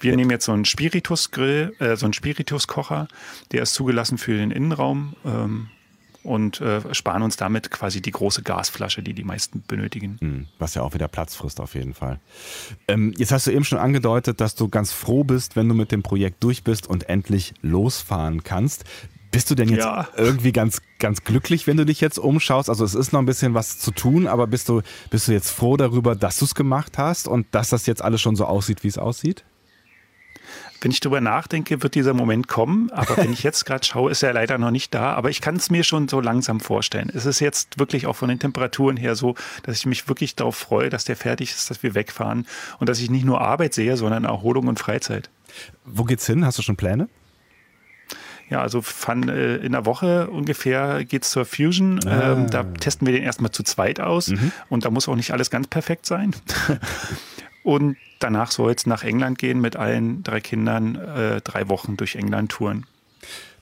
Wir 0.00 0.10
ja. 0.10 0.16
nehmen 0.16 0.30
jetzt 0.30 0.35
so 0.42 0.52
einen 0.52 0.64
Spiritusgrill, 0.64 1.74
äh, 1.78 1.96
so 1.96 2.06
einen 2.06 2.12
Spirituskocher, 2.12 3.08
der 3.52 3.62
ist 3.62 3.74
zugelassen 3.74 4.18
für 4.18 4.36
den 4.36 4.50
Innenraum 4.50 5.14
ähm, 5.24 5.68
und 6.22 6.60
äh, 6.60 6.94
sparen 6.94 7.22
uns 7.22 7.36
damit 7.36 7.70
quasi 7.70 8.02
die 8.02 8.10
große 8.10 8.42
Gasflasche, 8.42 9.02
die 9.02 9.14
die 9.14 9.24
meisten 9.24 9.62
benötigen. 9.66 10.18
Hm, 10.20 10.46
was 10.58 10.74
ja 10.74 10.82
auch 10.82 10.92
wieder 10.92 11.08
Platz 11.08 11.36
frisst 11.36 11.60
auf 11.60 11.74
jeden 11.74 11.94
Fall. 11.94 12.18
Ähm, 12.88 13.14
jetzt 13.16 13.32
hast 13.32 13.46
du 13.46 13.52
eben 13.52 13.64
schon 13.64 13.78
angedeutet, 13.78 14.40
dass 14.40 14.54
du 14.54 14.68
ganz 14.68 14.92
froh 14.92 15.24
bist, 15.24 15.56
wenn 15.56 15.68
du 15.68 15.74
mit 15.74 15.92
dem 15.92 16.02
Projekt 16.02 16.42
durch 16.42 16.64
bist 16.64 16.88
und 16.88 17.08
endlich 17.08 17.54
losfahren 17.62 18.42
kannst. 18.42 18.84
Bist 19.30 19.50
du 19.50 19.54
denn 19.54 19.68
jetzt 19.68 19.84
ja. 19.84 20.08
irgendwie 20.16 20.52
ganz, 20.52 20.80
ganz 20.98 21.22
glücklich, 21.22 21.66
wenn 21.66 21.76
du 21.76 21.84
dich 21.84 22.00
jetzt 22.00 22.18
umschaust? 22.18 22.70
Also 22.70 22.84
es 22.84 22.94
ist 22.94 23.12
noch 23.12 23.20
ein 23.20 23.26
bisschen 23.26 23.54
was 23.54 23.78
zu 23.78 23.90
tun, 23.90 24.26
aber 24.26 24.46
bist 24.46 24.68
du, 24.68 24.82
bist 25.10 25.28
du 25.28 25.32
jetzt 25.32 25.50
froh 25.50 25.76
darüber, 25.76 26.16
dass 26.16 26.38
du 26.38 26.44
es 26.44 26.54
gemacht 26.54 26.96
hast 26.98 27.28
und 27.28 27.46
dass 27.52 27.68
das 27.68 27.86
jetzt 27.86 28.02
alles 28.02 28.20
schon 28.20 28.34
so 28.34 28.46
aussieht, 28.46 28.82
wie 28.82 28.88
es 28.88 28.98
aussieht? 28.98 29.44
Wenn 30.80 30.90
ich 30.90 31.00
darüber 31.00 31.20
nachdenke, 31.20 31.82
wird 31.82 31.94
dieser 31.94 32.14
Moment 32.14 32.48
kommen. 32.48 32.90
Aber 32.90 33.16
wenn 33.16 33.32
ich 33.32 33.42
jetzt 33.42 33.64
gerade 33.64 33.84
schaue, 33.84 34.10
ist 34.10 34.22
er 34.22 34.32
leider 34.32 34.58
noch 34.58 34.70
nicht 34.70 34.94
da. 34.94 35.14
Aber 35.14 35.30
ich 35.30 35.40
kann 35.40 35.56
es 35.56 35.70
mir 35.70 35.84
schon 35.84 36.08
so 36.08 36.20
langsam 36.20 36.60
vorstellen. 36.60 37.10
Es 37.14 37.26
ist 37.26 37.40
jetzt 37.40 37.78
wirklich 37.78 38.06
auch 38.06 38.16
von 38.16 38.28
den 38.28 38.38
Temperaturen 38.38 38.96
her 38.96 39.16
so, 39.16 39.34
dass 39.62 39.78
ich 39.78 39.86
mich 39.86 40.08
wirklich 40.08 40.36
darauf 40.36 40.56
freue, 40.56 40.90
dass 40.90 41.04
der 41.04 41.16
fertig 41.16 41.50
ist, 41.50 41.70
dass 41.70 41.82
wir 41.82 41.94
wegfahren 41.94 42.46
und 42.78 42.88
dass 42.88 43.00
ich 43.00 43.10
nicht 43.10 43.24
nur 43.24 43.40
Arbeit 43.40 43.74
sehe, 43.74 43.96
sondern 43.96 44.24
Erholung 44.24 44.68
und 44.68 44.78
Freizeit. 44.78 45.30
Wo 45.84 46.04
geht's 46.04 46.26
hin? 46.26 46.44
Hast 46.44 46.58
du 46.58 46.62
schon 46.62 46.76
Pläne? 46.76 47.08
Ja, 48.48 48.60
also 48.60 48.80
von, 48.80 49.28
äh, 49.28 49.56
in 49.56 49.74
einer 49.74 49.86
Woche 49.86 50.30
ungefähr 50.30 51.04
geht 51.04 51.24
es 51.24 51.30
zur 51.30 51.44
Fusion. 51.44 52.00
Ah. 52.06 52.32
Ähm, 52.32 52.50
da 52.50 52.62
testen 52.62 53.06
wir 53.06 53.12
den 53.12 53.24
erstmal 53.24 53.50
zu 53.50 53.64
zweit 53.64 53.98
aus. 54.00 54.28
Mhm. 54.28 54.52
Und 54.68 54.84
da 54.84 54.90
muss 54.90 55.08
auch 55.08 55.16
nicht 55.16 55.32
alles 55.32 55.50
ganz 55.50 55.66
perfekt 55.66 56.06
sein. 56.06 56.34
Und 57.66 57.96
danach 58.20 58.52
soll 58.52 58.70
es 58.70 58.86
nach 58.86 59.02
England 59.02 59.40
gehen 59.40 59.60
mit 59.60 59.74
allen 59.74 60.22
drei 60.22 60.40
Kindern, 60.40 60.94
äh, 60.94 61.40
drei 61.40 61.68
Wochen 61.68 61.96
durch 61.96 62.14
England 62.14 62.52
touren. 62.52 62.86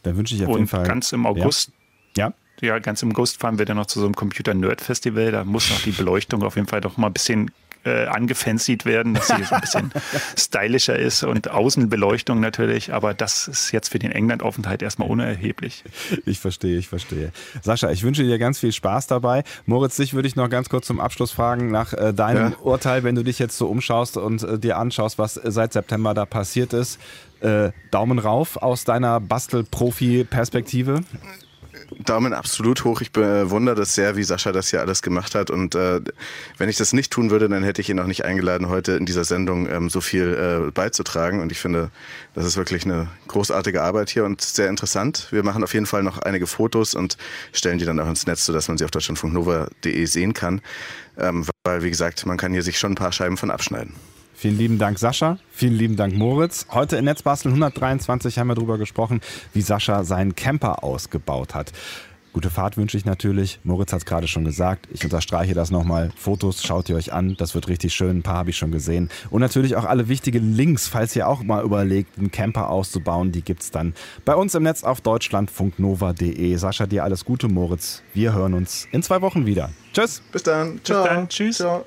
Da 0.02 0.14
wünsche 0.14 0.34
ich 0.34 0.42
auf 0.42 0.48
Und 0.48 0.56
jeden 0.56 0.68
Fall. 0.68 0.86
Ganz 0.86 1.10
im 1.12 1.24
August. 1.24 1.72
Ja. 2.14 2.34
ja. 2.60 2.78
ganz 2.80 3.02
im 3.02 3.12
August 3.12 3.40
fahren 3.40 3.58
wir 3.58 3.64
dann 3.64 3.78
noch 3.78 3.86
zu 3.86 4.00
so 4.00 4.04
einem 4.04 4.14
Computer-Nerd-Festival. 4.14 5.32
Da 5.32 5.44
muss 5.44 5.70
noch 5.70 5.80
die 5.80 5.92
Beleuchtung 5.92 6.42
auf 6.42 6.56
jeden 6.56 6.68
Fall 6.68 6.82
doch 6.82 6.98
mal 6.98 7.06
ein 7.06 7.14
bisschen 7.14 7.50
äh, 7.84 8.06
angefanzied 8.06 8.84
werden, 8.84 9.14
dass 9.14 9.28
sie 9.28 9.44
so 9.44 9.54
ein 9.54 9.60
bisschen 9.60 9.92
stylischer 10.36 10.98
ist 10.98 11.22
und 11.22 11.50
Außenbeleuchtung 11.50 12.40
natürlich, 12.40 12.92
aber 12.92 13.14
das 13.14 13.48
ist 13.48 13.72
jetzt 13.72 13.90
für 13.90 13.98
den 13.98 14.12
England-Aufenthalt 14.12 14.82
erstmal 14.82 15.08
unerheblich. 15.08 15.84
Ich 16.26 16.40
verstehe, 16.40 16.78
ich 16.78 16.88
verstehe. 16.88 17.32
Sascha, 17.62 17.90
ich 17.90 18.02
wünsche 18.02 18.24
dir 18.24 18.38
ganz 18.38 18.58
viel 18.58 18.72
Spaß 18.72 19.06
dabei. 19.06 19.44
Moritz, 19.66 19.96
dich 19.96 20.14
würde 20.14 20.28
ich 20.28 20.36
noch 20.36 20.48
ganz 20.48 20.68
kurz 20.68 20.86
zum 20.86 21.00
Abschluss 21.00 21.30
fragen, 21.30 21.70
nach 21.70 21.92
äh, 21.92 22.12
deinem 22.12 22.52
ja. 22.52 22.58
Urteil, 22.58 23.04
wenn 23.04 23.14
du 23.14 23.22
dich 23.22 23.38
jetzt 23.38 23.56
so 23.58 23.68
umschaust 23.68 24.16
und 24.16 24.42
äh, 24.42 24.58
dir 24.58 24.78
anschaust, 24.78 25.18
was 25.18 25.34
seit 25.34 25.72
September 25.72 26.14
da 26.14 26.26
passiert 26.26 26.72
ist. 26.72 26.98
Äh, 27.40 27.72
Daumen 27.90 28.18
rauf 28.18 28.56
aus 28.56 28.84
deiner 28.84 29.20
Bastel-Profi-Perspektive. 29.20 31.02
Daumen 32.04 32.32
absolut 32.32 32.84
hoch. 32.84 33.00
Ich 33.00 33.12
bewundere 33.12 33.74
das 33.74 33.94
sehr, 33.94 34.16
wie 34.16 34.22
Sascha 34.22 34.52
das 34.52 34.70
hier 34.70 34.80
alles 34.80 35.02
gemacht 35.02 35.34
hat. 35.34 35.50
Und 35.50 35.74
äh, 35.74 36.00
wenn 36.58 36.68
ich 36.68 36.76
das 36.76 36.92
nicht 36.92 37.12
tun 37.12 37.30
würde, 37.30 37.48
dann 37.48 37.62
hätte 37.62 37.80
ich 37.80 37.90
ihn 37.90 37.98
auch 38.00 38.06
nicht 38.06 38.24
eingeladen, 38.24 38.68
heute 38.68 38.92
in 38.92 39.06
dieser 39.06 39.24
Sendung 39.24 39.68
ähm, 39.68 39.90
so 39.90 40.00
viel 40.00 40.66
äh, 40.66 40.70
beizutragen. 40.70 41.40
Und 41.40 41.52
ich 41.52 41.58
finde, 41.58 41.90
das 42.34 42.44
ist 42.46 42.56
wirklich 42.56 42.84
eine 42.84 43.08
großartige 43.28 43.82
Arbeit 43.82 44.10
hier 44.10 44.24
und 44.24 44.40
sehr 44.40 44.68
interessant. 44.68 45.28
Wir 45.30 45.42
machen 45.42 45.64
auf 45.64 45.74
jeden 45.74 45.86
Fall 45.86 46.02
noch 46.02 46.18
einige 46.18 46.46
Fotos 46.46 46.94
und 46.94 47.16
stellen 47.52 47.78
die 47.78 47.84
dann 47.84 48.00
auch 48.00 48.08
ins 48.08 48.26
Netz, 48.26 48.44
sodass 48.46 48.68
man 48.68 48.78
sie 48.78 48.84
auf 48.84 48.90
deutschlandfunknova.de 48.90 50.04
sehen 50.06 50.34
kann. 50.34 50.60
Ähm, 51.18 51.46
weil, 51.64 51.82
wie 51.82 51.90
gesagt, 51.90 52.26
man 52.26 52.36
kann 52.36 52.52
hier 52.52 52.62
sich 52.62 52.78
schon 52.78 52.92
ein 52.92 52.96
paar 52.96 53.12
Scheiben 53.12 53.36
von 53.36 53.50
abschneiden. 53.50 53.94
Vielen 54.34 54.58
lieben 54.58 54.78
Dank, 54.78 54.98
Sascha. 54.98 55.38
Vielen 55.50 55.74
lieben 55.74 55.96
Dank, 55.96 56.14
Moritz. 56.14 56.66
Heute 56.70 56.96
in 56.96 57.04
Netzbastel 57.04 57.50
123 57.50 58.38
haben 58.38 58.48
wir 58.48 58.54
darüber 58.54 58.78
gesprochen, 58.78 59.20
wie 59.52 59.62
Sascha 59.62 60.04
seinen 60.04 60.34
Camper 60.34 60.82
ausgebaut 60.84 61.54
hat. 61.54 61.72
Gute 62.34 62.50
Fahrt 62.50 62.76
wünsche 62.76 62.96
ich 62.96 63.04
natürlich. 63.04 63.60
Moritz 63.62 63.92
hat 63.92 64.00
es 64.00 64.06
gerade 64.06 64.26
schon 64.26 64.44
gesagt. 64.44 64.88
Ich 64.90 65.04
unterstreiche 65.04 65.54
das 65.54 65.70
nochmal. 65.70 66.10
Fotos 66.16 66.64
schaut 66.64 66.88
ihr 66.88 66.96
euch 66.96 67.12
an. 67.12 67.36
Das 67.38 67.54
wird 67.54 67.68
richtig 67.68 67.94
schön. 67.94 68.18
Ein 68.18 68.22
paar 68.24 68.38
habe 68.38 68.50
ich 68.50 68.56
schon 68.56 68.72
gesehen. 68.72 69.08
Und 69.30 69.40
natürlich 69.40 69.76
auch 69.76 69.84
alle 69.84 70.08
wichtigen 70.08 70.52
Links, 70.52 70.88
falls 70.88 71.14
ihr 71.14 71.28
auch 71.28 71.44
mal 71.44 71.62
überlegt, 71.62 72.18
einen 72.18 72.32
Camper 72.32 72.70
auszubauen. 72.70 73.30
Die 73.30 73.42
gibt 73.42 73.62
es 73.62 73.70
dann 73.70 73.94
bei 74.24 74.34
uns 74.34 74.56
im 74.56 74.64
Netz 74.64 74.82
auf 74.82 75.00
deutschlandfunknova.de. 75.00 76.56
Sascha, 76.56 76.86
dir 76.88 77.04
alles 77.04 77.24
Gute, 77.24 77.46
Moritz. 77.46 78.02
Wir 78.14 78.34
hören 78.34 78.54
uns 78.54 78.88
in 78.90 79.04
zwei 79.04 79.22
Wochen 79.22 79.46
wieder. 79.46 79.70
Tschüss. 79.92 80.20
Bis 80.32 80.42
dann. 80.42 80.80
Ciao. 80.82 81.04
Bis 81.04 81.12
dann. 81.12 81.28
Tschüss. 81.28 81.56
Ciao. 81.58 81.86